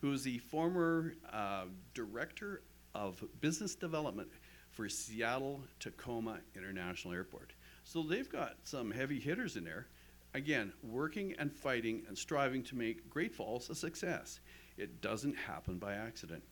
who 0.00 0.12
is 0.12 0.22
the 0.22 0.38
former 0.38 1.14
uh, 1.32 1.64
director 1.94 2.62
of 2.98 3.22
business 3.40 3.74
development 3.74 4.28
for 4.70 4.88
Seattle 4.88 5.62
Tacoma 5.78 6.40
International 6.56 7.14
Airport. 7.14 7.52
So 7.84 8.02
they've 8.02 8.28
got 8.28 8.56
some 8.64 8.90
heavy 8.90 9.20
hitters 9.20 9.56
in 9.56 9.64
there. 9.64 9.86
Again, 10.34 10.72
working 10.82 11.34
and 11.38 11.50
fighting 11.50 12.02
and 12.08 12.18
striving 12.18 12.62
to 12.64 12.76
make 12.76 13.08
Great 13.08 13.34
Falls 13.34 13.70
a 13.70 13.74
success. 13.74 14.40
It 14.76 15.00
doesn't 15.00 15.34
happen 15.34 15.78
by 15.78 15.94
accident. 15.94 16.42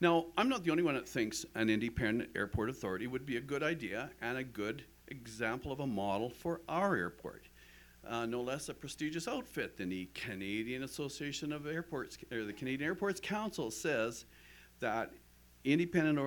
Now, 0.00 0.26
I'm 0.36 0.48
not 0.48 0.62
the 0.62 0.70
only 0.70 0.84
one 0.84 0.94
that 0.94 1.08
thinks 1.08 1.44
an 1.56 1.68
independent 1.68 2.30
airport 2.36 2.70
authority 2.70 3.08
would 3.08 3.26
be 3.26 3.38
a 3.38 3.40
good 3.40 3.64
idea 3.64 4.10
and 4.22 4.38
a 4.38 4.44
good 4.44 4.84
example 5.08 5.72
of 5.72 5.80
a 5.80 5.86
model 5.86 6.30
for 6.30 6.60
our 6.68 6.94
airport. 6.94 7.48
Uh, 8.06 8.24
no 8.24 8.40
less 8.40 8.68
a 8.68 8.74
prestigious 8.74 9.26
outfit 9.26 9.76
than 9.76 9.88
the 9.88 10.08
Canadian 10.14 10.84
Association 10.84 11.52
of 11.52 11.66
Airports, 11.66 12.16
or 12.30 12.44
the 12.44 12.52
Canadian 12.52 12.88
Airports 12.88 13.20
Council 13.20 13.70
says 13.72 14.24
that 14.80 15.10
independent 15.64 16.18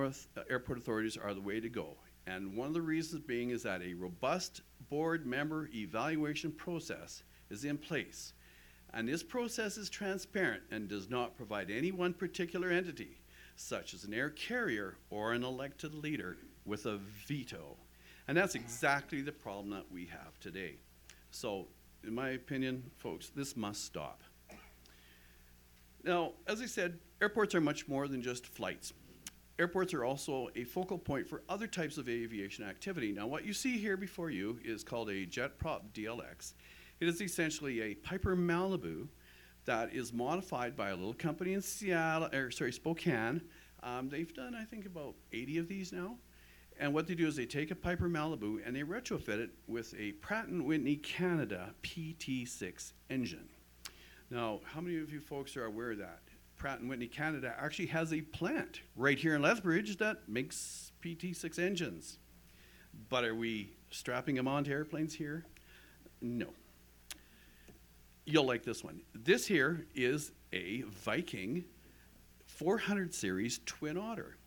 airport 0.48 0.78
authorities 0.78 1.16
are 1.16 1.34
the 1.34 1.40
way 1.40 1.60
to 1.60 1.68
go. 1.68 1.96
And 2.26 2.56
one 2.56 2.68
of 2.68 2.74
the 2.74 2.82
reasons 2.82 3.22
being 3.22 3.50
is 3.50 3.62
that 3.64 3.82
a 3.82 3.94
robust 3.94 4.62
board 4.88 5.26
member 5.26 5.68
evaluation 5.74 6.52
process 6.52 7.22
is 7.50 7.64
in 7.64 7.78
place. 7.78 8.32
And 8.94 9.08
this 9.08 9.22
process 9.22 9.76
is 9.76 9.88
transparent 9.88 10.62
and 10.70 10.88
does 10.88 11.08
not 11.08 11.36
provide 11.36 11.70
any 11.70 11.90
one 11.90 12.12
particular 12.12 12.70
entity, 12.70 13.18
such 13.56 13.94
as 13.94 14.04
an 14.04 14.14
air 14.14 14.30
carrier 14.30 14.96
or 15.10 15.32
an 15.32 15.44
elected 15.44 15.94
leader, 15.94 16.36
with 16.64 16.86
a 16.86 16.98
veto. 17.26 17.76
And 18.28 18.36
that's 18.36 18.54
exactly 18.54 19.22
the 19.22 19.32
problem 19.32 19.70
that 19.70 19.90
we 19.90 20.06
have 20.06 20.38
today. 20.38 20.76
So, 21.30 21.68
in 22.04 22.14
my 22.14 22.30
opinion, 22.30 22.90
folks, 22.98 23.30
this 23.30 23.56
must 23.56 23.84
stop. 23.84 24.22
Now, 26.04 26.32
as 26.48 26.60
I 26.60 26.66
said, 26.66 26.98
airports 27.20 27.54
are 27.54 27.60
much 27.60 27.86
more 27.86 28.08
than 28.08 28.22
just 28.22 28.46
flights. 28.46 28.92
Airports 29.58 29.94
are 29.94 30.04
also 30.04 30.48
a 30.56 30.64
focal 30.64 30.98
point 30.98 31.28
for 31.28 31.42
other 31.48 31.66
types 31.66 31.96
of 31.96 32.08
aviation 32.08 32.64
activity. 32.64 33.12
Now, 33.12 33.26
what 33.26 33.44
you 33.44 33.52
see 33.52 33.78
here 33.78 33.96
before 33.96 34.30
you 34.30 34.58
is 34.64 34.82
called 34.82 35.10
a 35.10 35.24
jet 35.26 35.58
prop 35.58 35.92
DLX. 35.92 36.54
It 37.00 37.08
is 37.08 37.20
essentially 37.20 37.82
a 37.82 37.94
Piper 37.94 38.34
Malibu 38.34 39.08
that 39.64 39.92
is 39.92 40.12
modified 40.12 40.76
by 40.76 40.88
a 40.88 40.96
little 40.96 41.14
company 41.14 41.52
in 41.52 41.62
Seattle, 41.62 42.28
or 42.32 42.50
sorry, 42.50 42.72
Spokane. 42.72 43.42
Um, 43.82 44.08
they've 44.08 44.32
done, 44.32 44.54
I 44.54 44.64
think, 44.64 44.86
about 44.86 45.14
80 45.32 45.58
of 45.58 45.68
these 45.68 45.92
now. 45.92 46.16
And 46.80 46.94
what 46.94 47.06
they 47.06 47.14
do 47.14 47.28
is 47.28 47.36
they 47.36 47.46
take 47.46 47.70
a 47.70 47.76
Piper 47.76 48.08
Malibu 48.08 48.66
and 48.66 48.74
they 48.74 48.82
retrofit 48.82 49.38
it 49.38 49.50
with 49.68 49.94
a 49.96 50.12
Pratt 50.12 50.48
& 50.48 50.50
Whitney 50.50 50.96
Canada 50.96 51.74
PT6 51.82 52.92
engine. 53.10 53.48
Now, 54.32 54.60
how 54.64 54.80
many 54.80 54.96
of 54.96 55.12
you 55.12 55.20
folks 55.20 55.58
are 55.58 55.66
aware 55.66 55.90
of 55.90 55.98
that 55.98 56.20
Pratt 56.56 56.82
& 56.82 56.82
Whitney 56.82 57.06
Canada 57.06 57.54
actually 57.60 57.88
has 57.88 58.14
a 58.14 58.22
plant 58.22 58.80
right 58.96 59.18
here 59.18 59.34
in 59.34 59.42
Lethbridge 59.42 59.98
that 59.98 60.26
makes 60.26 60.92
PT6 61.04 61.58
engines? 61.58 62.18
But 63.10 63.24
are 63.24 63.34
we 63.34 63.74
strapping 63.90 64.36
them 64.36 64.48
onto 64.48 64.70
airplanes 64.70 65.12
here? 65.12 65.44
No. 66.22 66.46
You'll 68.24 68.46
like 68.46 68.62
this 68.62 68.82
one. 68.82 69.02
This 69.14 69.46
here 69.46 69.84
is 69.94 70.32
a 70.54 70.80
Viking 70.80 71.66
400 72.46 73.12
series 73.12 73.60
Twin 73.66 73.98
Otter. 73.98 74.38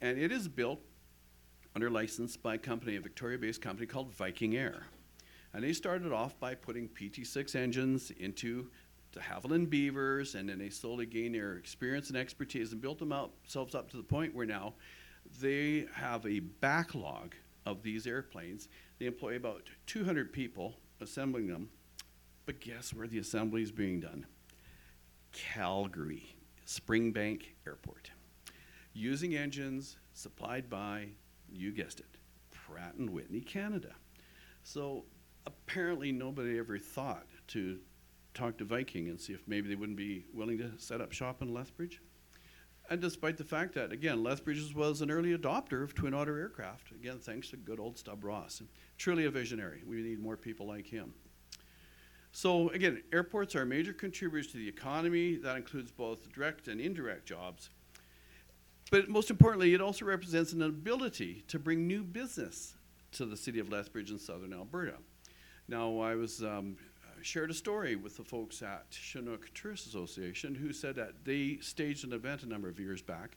And 0.00 0.20
it 0.20 0.30
is 0.30 0.46
built 0.46 0.82
under 1.74 1.90
license 1.90 2.36
by 2.36 2.54
a 2.54 2.58
company, 2.58 2.94
a 2.94 3.00
Victoria-based 3.00 3.60
company 3.60 3.88
called 3.88 4.14
Viking 4.14 4.56
Air. 4.56 4.84
And 5.52 5.64
they 5.64 5.72
started 5.72 6.12
off 6.12 6.38
by 6.38 6.54
putting 6.54 6.88
PT6 6.88 7.56
engines 7.56 8.12
into 8.12 8.70
de 9.12 9.20
Havilland 9.20 9.70
Beavers, 9.70 10.34
and 10.34 10.48
then 10.48 10.58
they 10.58 10.70
slowly 10.70 11.06
gained 11.06 11.34
their 11.34 11.56
experience 11.56 12.08
and 12.08 12.16
expertise 12.16 12.72
and 12.72 12.80
built 12.80 12.98
themselves 12.98 13.74
up 13.74 13.90
to 13.90 13.96
the 13.96 14.02
point 14.02 14.34
where 14.34 14.46
now 14.46 14.74
they 15.40 15.86
have 15.94 16.24
a 16.26 16.40
backlog 16.40 17.34
of 17.66 17.82
these 17.82 18.06
airplanes. 18.06 18.68
They 18.98 19.06
employ 19.06 19.36
about 19.36 19.68
200 19.86 20.32
people 20.32 20.74
assembling 21.00 21.46
them. 21.46 21.70
But 22.46 22.60
guess 22.60 22.92
where 22.94 23.06
the 23.06 23.18
assembly 23.18 23.62
is 23.62 23.70
being 23.70 24.00
done? 24.00 24.26
Calgary, 25.32 26.34
Springbank 26.66 27.42
Airport. 27.66 28.10
Using 28.92 29.36
engines 29.36 29.96
supplied 30.14 30.68
by 30.68 31.08
you 31.52 31.72
guessed 31.72 32.00
it, 32.00 32.18
Pratt 32.50 32.94
and 32.94 33.10
Whitney 33.10 33.40
Canada. 33.40 33.94
So 34.62 35.04
apparently 35.46 36.12
nobody 36.12 36.58
ever 36.58 36.78
thought 36.78 37.26
to 37.48 37.78
talk 38.34 38.58
to 38.58 38.64
Viking 38.64 39.08
and 39.08 39.20
see 39.20 39.32
if 39.32 39.46
maybe 39.46 39.68
they 39.68 39.74
wouldn't 39.74 39.98
be 39.98 40.24
willing 40.32 40.58
to 40.58 40.72
set 40.78 41.00
up 41.00 41.12
shop 41.12 41.42
in 41.42 41.52
Lethbridge. 41.52 42.00
And 42.88 43.00
despite 43.00 43.36
the 43.36 43.44
fact 43.44 43.74
that, 43.74 43.92
again, 43.92 44.22
Lethbridge 44.22 44.74
was 44.74 45.00
an 45.00 45.10
early 45.10 45.36
adopter 45.36 45.82
of 45.84 45.94
twin 45.94 46.12
otter 46.12 46.38
aircraft, 46.38 46.90
again, 46.90 47.18
thanks 47.18 47.48
to 47.50 47.56
good 47.56 47.78
old 47.78 47.96
Stub 47.96 48.24
Ross. 48.24 48.62
Truly 48.98 49.26
a 49.26 49.30
visionary. 49.30 49.82
We 49.86 50.02
need 50.02 50.18
more 50.18 50.36
people 50.36 50.66
like 50.66 50.86
him. 50.86 51.14
So 52.32 52.68
again, 52.70 53.02
airports 53.12 53.54
are 53.56 53.64
major 53.64 53.92
contributors 53.92 54.48
to 54.52 54.58
the 54.58 54.68
economy. 54.68 55.36
That 55.36 55.56
includes 55.56 55.90
both 55.90 56.32
direct 56.32 56.68
and 56.68 56.80
indirect 56.80 57.26
jobs. 57.26 57.70
But 58.90 59.08
most 59.08 59.30
importantly, 59.30 59.72
it 59.74 59.80
also 59.80 60.04
represents 60.04 60.52
an 60.52 60.62
ability 60.62 61.44
to 61.48 61.58
bring 61.58 61.86
new 61.86 62.02
business 62.02 62.74
to 63.12 63.24
the 63.24 63.36
city 63.36 63.60
of 63.60 63.70
Lethbridge 63.70 64.10
in 64.10 64.18
southern 64.18 64.52
Alberta. 64.52 64.94
Now, 65.68 66.00
I 66.00 66.16
was 66.16 66.42
um, 66.42 66.76
shared 67.22 67.50
a 67.50 67.54
story 67.54 67.96
with 67.96 68.16
the 68.16 68.24
folks 68.24 68.62
at 68.62 68.86
Chinook 68.90 69.50
Tourist 69.54 69.86
Association 69.86 70.54
who 70.54 70.72
said 70.72 70.96
that 70.96 71.24
they 71.24 71.58
staged 71.60 72.04
an 72.04 72.12
event 72.12 72.42
a 72.42 72.46
number 72.46 72.68
of 72.68 72.78
years 72.78 73.02
back 73.02 73.36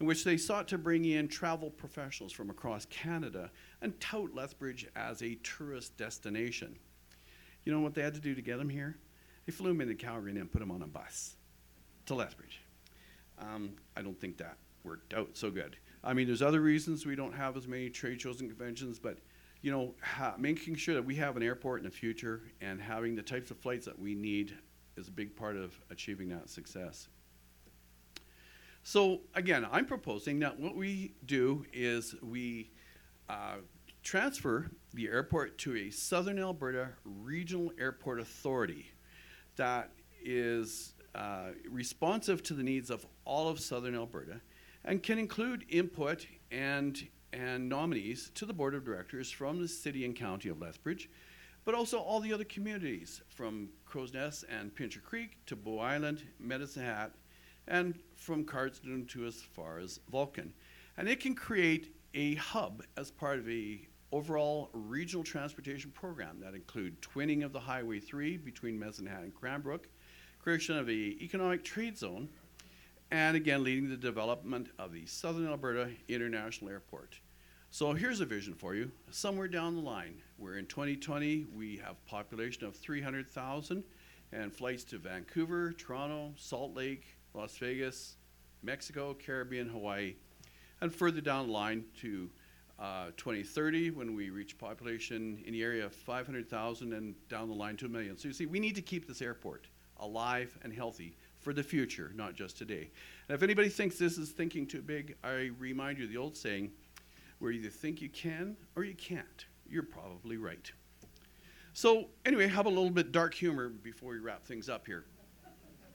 in 0.00 0.06
which 0.06 0.24
they 0.24 0.36
sought 0.36 0.66
to 0.68 0.78
bring 0.78 1.04
in 1.04 1.28
travel 1.28 1.70
professionals 1.70 2.32
from 2.32 2.50
across 2.50 2.86
Canada 2.86 3.50
and 3.82 3.98
tout 4.00 4.34
Lethbridge 4.34 4.86
as 4.96 5.22
a 5.22 5.34
tourist 5.36 5.96
destination. 5.96 6.76
You 7.64 7.72
know 7.72 7.80
what 7.80 7.94
they 7.94 8.02
had 8.02 8.14
to 8.14 8.20
do 8.20 8.34
to 8.34 8.42
get 8.42 8.58
them 8.58 8.70
here? 8.70 8.96
They 9.46 9.52
flew 9.52 9.68
them 9.68 9.80
into 9.82 9.94
Calgary 9.94 10.30
and 10.30 10.40
then 10.40 10.48
put 10.48 10.60
them 10.60 10.70
on 10.70 10.82
a 10.82 10.86
bus 10.86 11.36
to 12.06 12.14
Lethbridge. 12.14 12.62
Um, 13.38 13.72
I 13.96 14.02
don't 14.02 14.18
think 14.18 14.38
that 14.38 14.56
worked 14.84 15.12
out 15.12 15.30
so 15.34 15.50
good. 15.50 15.76
I 16.02 16.14
mean, 16.14 16.26
there's 16.26 16.42
other 16.42 16.60
reasons 16.60 17.04
we 17.04 17.16
don't 17.16 17.34
have 17.34 17.56
as 17.56 17.68
many 17.68 17.90
trade 17.90 18.20
shows 18.20 18.40
and 18.40 18.48
conventions, 18.48 18.98
but 18.98 19.18
you 19.62 19.70
know, 19.70 19.94
ha- 20.02 20.34
making 20.38 20.74
sure 20.74 20.94
that 20.94 21.04
we 21.04 21.16
have 21.16 21.36
an 21.36 21.42
airport 21.42 21.80
in 21.80 21.84
the 21.84 21.90
future 21.90 22.42
and 22.60 22.80
having 22.80 23.14
the 23.14 23.22
types 23.22 23.50
of 23.50 23.58
flights 23.58 23.86
that 23.86 23.98
we 23.98 24.14
need 24.14 24.56
is 24.96 25.08
a 25.08 25.10
big 25.10 25.36
part 25.36 25.56
of 25.56 25.78
achieving 25.90 26.28
that 26.28 26.48
success. 26.48 27.08
So 28.82 29.20
again, 29.34 29.66
I'm 29.70 29.84
proposing 29.84 30.38
that 30.40 30.58
what 30.58 30.74
we 30.74 31.12
do 31.26 31.66
is 31.72 32.14
we 32.22 32.70
uh, 33.28 33.56
transfer 34.02 34.70
the 34.94 35.08
airport 35.08 35.58
to 35.58 35.76
a 35.76 35.90
Southern 35.90 36.38
Alberta 36.38 36.88
Regional 37.04 37.72
Airport 37.78 38.20
Authority 38.20 38.90
that 39.56 39.90
is 40.22 40.94
uh, 41.14 41.50
responsive 41.68 42.42
to 42.44 42.54
the 42.54 42.62
needs 42.62 42.90
of 42.90 43.04
all 43.24 43.48
of 43.48 43.60
Southern 43.60 43.94
Alberta 43.94 44.40
and 44.84 45.02
can 45.02 45.18
include 45.18 45.64
input 45.68 46.26
and, 46.50 47.06
and 47.32 47.68
nominees 47.68 48.30
to 48.34 48.46
the 48.46 48.52
board 48.52 48.74
of 48.74 48.84
directors 48.84 49.30
from 49.30 49.60
the 49.60 49.68
city 49.68 50.04
and 50.04 50.16
county 50.16 50.48
of 50.48 50.60
Lethbridge, 50.60 51.08
but 51.64 51.74
also 51.74 51.98
all 51.98 52.20
the 52.20 52.32
other 52.32 52.44
communities 52.44 53.22
from 53.28 53.68
Crowsnest 53.88 54.44
and 54.48 54.74
Pincher 54.74 55.00
Creek 55.00 55.38
to 55.46 55.56
Bow 55.56 55.78
Island, 55.78 56.22
Medicine 56.38 56.84
Hat, 56.84 57.12
and 57.68 57.98
from 58.16 58.44
Cardston 58.44 59.08
to 59.08 59.26
as 59.26 59.36
far 59.36 59.78
as 59.78 60.00
Vulcan. 60.10 60.52
And 60.96 61.08
it 61.08 61.20
can 61.20 61.34
create 61.34 61.94
a 62.14 62.34
hub 62.36 62.82
as 62.96 63.10
part 63.10 63.38
of 63.38 63.48
a 63.48 63.86
overall 64.12 64.70
regional 64.72 65.22
transportation 65.22 65.90
program 65.92 66.40
that 66.40 66.54
include 66.54 67.00
twinning 67.00 67.44
of 67.44 67.52
the 67.52 67.60
Highway 67.60 68.00
3 68.00 68.38
between 68.38 68.78
Medicine 68.78 69.06
Hat 69.06 69.22
and 69.22 69.34
Cranbrook, 69.34 69.88
creation 70.40 70.76
of 70.76 70.88
a 70.88 70.92
economic 70.92 71.62
trade 71.62 71.96
zone, 71.96 72.28
and 73.10 73.36
again 73.36 73.64
leading 73.64 73.88
the 73.88 73.96
development 73.96 74.68
of 74.78 74.92
the 74.92 75.04
Southern 75.06 75.48
Alberta 75.48 75.90
International 76.08 76.70
Airport. 76.70 77.18
So 77.70 77.92
here's 77.92 78.20
a 78.20 78.24
vision 78.24 78.54
for 78.54 78.74
you. 78.74 78.90
Somewhere 79.10 79.48
down 79.48 79.74
the 79.74 79.82
line, 79.82 80.14
where 80.36 80.58
in 80.58 80.66
2020 80.66 81.46
we 81.54 81.76
have 81.78 82.04
population 82.06 82.64
of 82.64 82.76
300,000 82.76 83.84
and 84.32 84.52
flights 84.52 84.84
to 84.84 84.98
Vancouver, 84.98 85.72
Toronto, 85.72 86.32
Salt 86.36 86.74
Lake, 86.74 87.16
Las 87.34 87.56
Vegas, 87.58 88.16
Mexico, 88.62 89.14
Caribbean, 89.14 89.68
Hawaii, 89.68 90.14
and 90.80 90.94
further 90.94 91.20
down 91.20 91.46
the 91.46 91.52
line 91.52 91.84
to 92.00 92.30
uh, 92.78 93.06
2030 93.16 93.90
when 93.90 94.14
we 94.14 94.30
reach 94.30 94.56
population 94.56 95.42
in 95.44 95.52
the 95.52 95.62
area 95.62 95.84
of 95.84 95.92
500,000 95.92 96.92
and 96.92 97.14
down 97.28 97.48
the 97.48 97.54
line 97.54 97.76
to 97.76 97.86
a 97.86 97.88
million. 97.88 98.16
So 98.16 98.28
you 98.28 98.34
see, 98.34 98.46
we 98.46 98.60
need 98.60 98.74
to 98.76 98.82
keep 98.82 99.06
this 99.06 99.20
airport 99.20 99.66
alive 99.98 100.56
and 100.62 100.72
healthy 100.72 101.16
for 101.40 101.52
the 101.52 101.62
future, 101.62 102.12
not 102.14 102.34
just 102.34 102.56
today. 102.56 102.90
And 103.28 103.34
if 103.34 103.42
anybody 103.42 103.68
thinks 103.68 103.98
this 103.98 104.18
is 104.18 104.30
thinking 104.30 104.66
too 104.66 104.82
big, 104.82 105.16
I 105.24 105.50
remind 105.58 105.98
you 105.98 106.06
the 106.06 106.16
old 106.16 106.36
saying, 106.36 106.70
where 107.38 107.50
you 107.50 107.60
either 107.60 107.70
think 107.70 108.00
you 108.00 108.08
can 108.08 108.56
or 108.76 108.84
you 108.84 108.94
can't. 108.94 109.46
You're 109.68 109.82
probably 109.82 110.36
right. 110.36 110.70
So 111.72 112.08
anyway, 112.26 112.46
have 112.48 112.66
a 112.66 112.70
little 112.70 112.90
bit 112.90 113.12
dark 113.12 113.34
humor 113.34 113.68
before 113.68 114.12
we 114.12 114.18
wrap 114.18 114.44
things 114.44 114.68
up 114.68 114.86
here. 114.86 115.06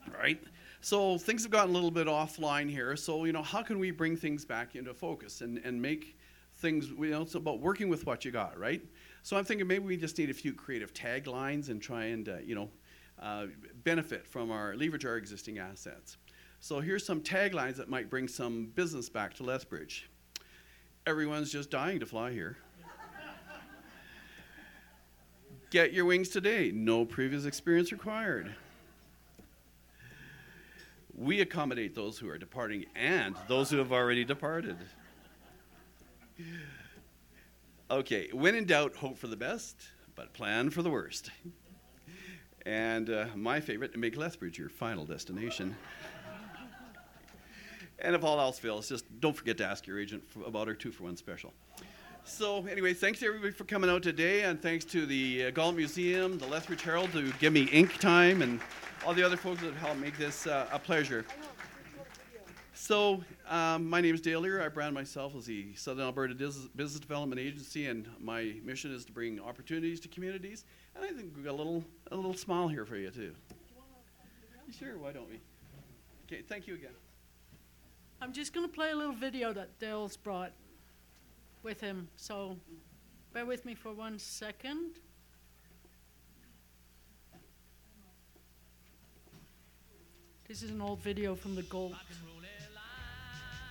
All 0.07 0.19
right? 0.19 0.41
So 0.81 1.17
things 1.17 1.43
have 1.43 1.51
gotten 1.51 1.69
a 1.69 1.73
little 1.73 1.91
bit 1.91 2.07
offline 2.07 2.69
here. 2.69 2.95
So, 2.95 3.25
you 3.25 3.33
know, 3.33 3.43
how 3.43 3.61
can 3.61 3.79
we 3.79 3.91
bring 3.91 4.17
things 4.17 4.45
back 4.45 4.75
into 4.75 4.93
focus 4.93 5.41
and, 5.41 5.59
and 5.59 5.79
make 5.79 6.17
things, 6.57 6.89
you 6.89 7.09
know, 7.09 7.21
it's 7.21 7.35
about 7.35 7.59
working 7.59 7.89
with 7.89 8.05
what 8.05 8.25
you 8.25 8.31
got, 8.31 8.57
right? 8.57 8.81
So 9.23 9.37
I'm 9.37 9.45
thinking 9.45 9.67
maybe 9.67 9.85
we 9.85 9.97
just 9.97 10.17
need 10.17 10.29
a 10.29 10.33
few 10.33 10.53
creative 10.53 10.93
taglines 10.93 11.69
and 11.69 11.81
try 11.81 12.05
and, 12.05 12.29
uh, 12.29 12.37
you 12.43 12.55
know, 12.55 12.69
uh, 13.21 13.47
benefit 13.83 14.27
from 14.27 14.51
our, 14.51 14.75
leverage 14.75 15.05
our 15.05 15.17
existing 15.17 15.59
assets. 15.59 16.17
So 16.59 16.79
here's 16.79 17.05
some 17.05 17.21
taglines 17.21 17.75
that 17.75 17.89
might 17.89 18.09
bring 18.09 18.27
some 18.27 18.71
business 18.75 19.09
back 19.09 19.33
to 19.35 19.43
Lethbridge. 19.43 20.09
Everyone's 21.05 21.51
just 21.51 21.69
dying 21.69 21.99
to 21.99 22.05
fly 22.05 22.31
here. 22.31 22.57
Get 25.69 25.93
your 25.93 26.05
wings 26.05 26.29
today. 26.29 26.71
No 26.73 27.05
previous 27.05 27.45
experience 27.45 27.91
required. 27.91 28.53
We 31.17 31.41
accommodate 31.41 31.95
those 31.95 32.17
who 32.17 32.27
are 32.29 32.37
departing 32.37 32.85
and 32.95 33.35
those 33.47 33.69
who 33.69 33.77
have 33.77 33.91
already 33.91 34.25
departed. 34.25 34.77
Okay, 37.89 38.29
when 38.33 38.55
in 38.55 38.65
doubt, 38.65 38.95
hope 38.95 39.17
for 39.17 39.27
the 39.27 39.37
best, 39.37 39.75
but 40.15 40.33
plan 40.33 40.71
for 40.71 40.81
the 40.81 40.89
worst. 40.89 41.29
And 42.65 43.09
uh, 43.09 43.27
my 43.35 43.59
favorite, 43.59 43.95
make 43.97 44.17
Lethbridge 44.17 44.57
your 44.57 44.69
final 44.69 45.05
destination. 45.05 45.75
and 47.99 48.15
if 48.15 48.23
all 48.23 48.39
else 48.39 48.57
fails, 48.57 48.89
just 48.89 49.05
don't 49.19 49.35
forget 49.35 49.57
to 49.57 49.65
ask 49.65 49.85
your 49.85 49.99
agent 49.99 50.23
about 50.45 50.67
our 50.67 50.73
two 50.73 50.91
for 50.91 51.03
one 51.03 51.15
special. 51.15 51.53
So, 52.27 52.65
anyway, 52.65 52.95
thanks 52.95 53.21
everybody 53.21 53.51
for 53.51 53.65
coming 53.65 53.87
out 53.87 54.01
today, 54.01 54.45
and 54.45 54.59
thanks 54.59 54.83
to 54.85 55.05
the 55.05 55.45
uh, 55.45 55.51
Galt 55.51 55.75
Museum, 55.75 56.39
the 56.39 56.47
Lethbridge 56.47 56.81
Herald, 56.81 57.11
to 57.11 57.31
give 57.33 57.53
me 57.53 57.65
ink 57.65 57.99
time, 57.99 58.41
and 58.41 58.59
all 59.05 59.13
the 59.13 59.21
other 59.21 59.37
folks 59.37 59.61
that 59.61 59.75
helped 59.75 59.99
make 59.99 60.17
this 60.17 60.47
uh, 60.47 60.65
a 60.71 60.79
pleasure. 60.79 61.23
So, 62.85 63.23
um, 63.49 63.89
my 63.89 63.99
name 63.99 64.13
is 64.13 64.21
Dale 64.21 64.41
Lear. 64.41 64.61
I 64.61 64.67
brand 64.67 64.93
myself 64.93 65.35
as 65.35 65.47
the 65.47 65.73
Southern 65.73 66.05
Alberta 66.05 66.35
Business 66.35 66.99
Development 66.99 67.41
Agency, 67.41 67.87
and 67.87 68.07
my 68.19 68.53
mission 68.63 68.93
is 68.93 69.03
to 69.05 69.11
bring 69.11 69.39
opportunities 69.39 69.99
to 70.01 70.07
communities. 70.07 70.65
And 70.95 71.03
I 71.03 71.07
think 71.07 71.33
we've 71.35 71.43
got 71.43 71.55
a 71.55 71.57
little, 71.57 71.83
a 72.11 72.15
little 72.15 72.35
smile 72.35 72.67
here 72.67 72.85
for 72.85 72.95
you, 72.95 73.09
too. 73.09 73.33
Sure, 74.77 74.99
why 74.99 75.13
don't 75.13 75.27
we? 75.27 75.39
Okay, 76.27 76.43
thank 76.43 76.67
you 76.67 76.75
again. 76.75 76.91
I'm 78.21 78.31
just 78.31 78.53
going 78.53 78.67
to 78.67 78.71
play 78.71 78.91
a 78.91 78.95
little 78.95 79.15
video 79.15 79.51
that 79.51 79.79
Dale's 79.79 80.15
brought 80.15 80.51
with 81.63 81.81
him. 81.81 82.07
So 82.17 82.55
bear 83.33 83.47
with 83.47 83.65
me 83.65 83.73
for 83.73 83.93
one 83.93 84.19
second. 84.19 84.91
This 90.47 90.61
is 90.61 90.69
an 90.69 90.81
old 90.81 90.99
video 90.99 91.33
from 91.33 91.55
the 91.55 91.63
Galt. 91.63 91.93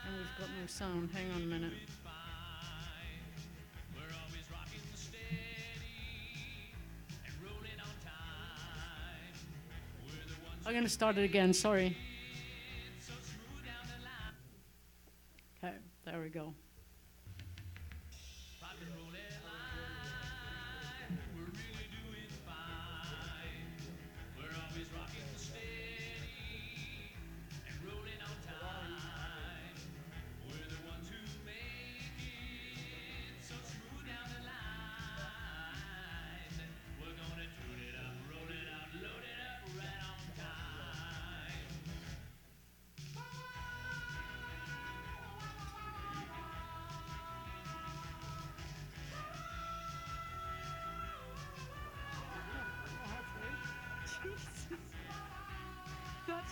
And 0.06 0.16
we've 0.16 0.38
got 0.38 0.48
no 0.60 0.66
sound. 0.66 1.10
Hang 1.12 1.30
on 1.32 1.42
a 1.42 1.46
minute. 1.46 1.72
I'm 10.66 10.72
going 10.72 10.84
to 10.84 10.90
start 10.90 11.18
it 11.18 11.24
again, 11.24 11.52
sorry. 11.52 11.94
Okay, 15.62 15.74
there 16.06 16.20
we 16.20 16.30
go. 16.30 16.54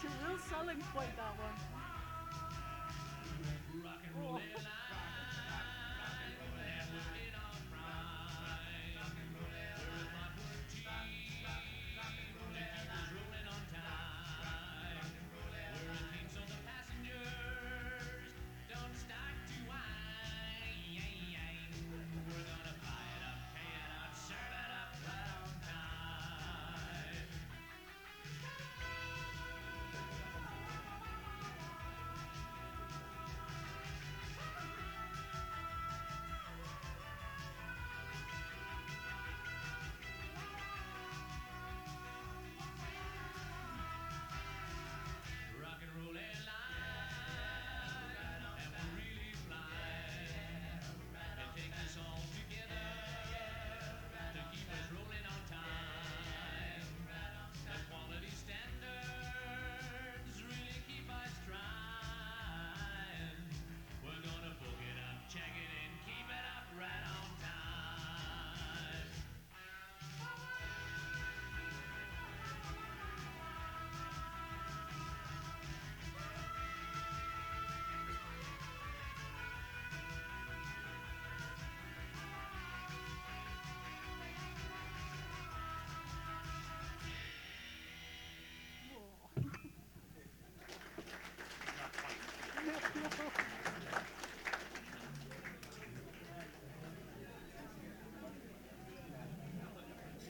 A 0.03 0.27
real 0.27 0.39
selling 0.51 0.83
point, 0.93 1.17
that 1.17 1.39
one. 1.39 1.57
Oh. 4.25 4.82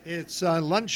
It's 0.05 0.43
uh, 0.43 0.61
lunch. 0.61 0.91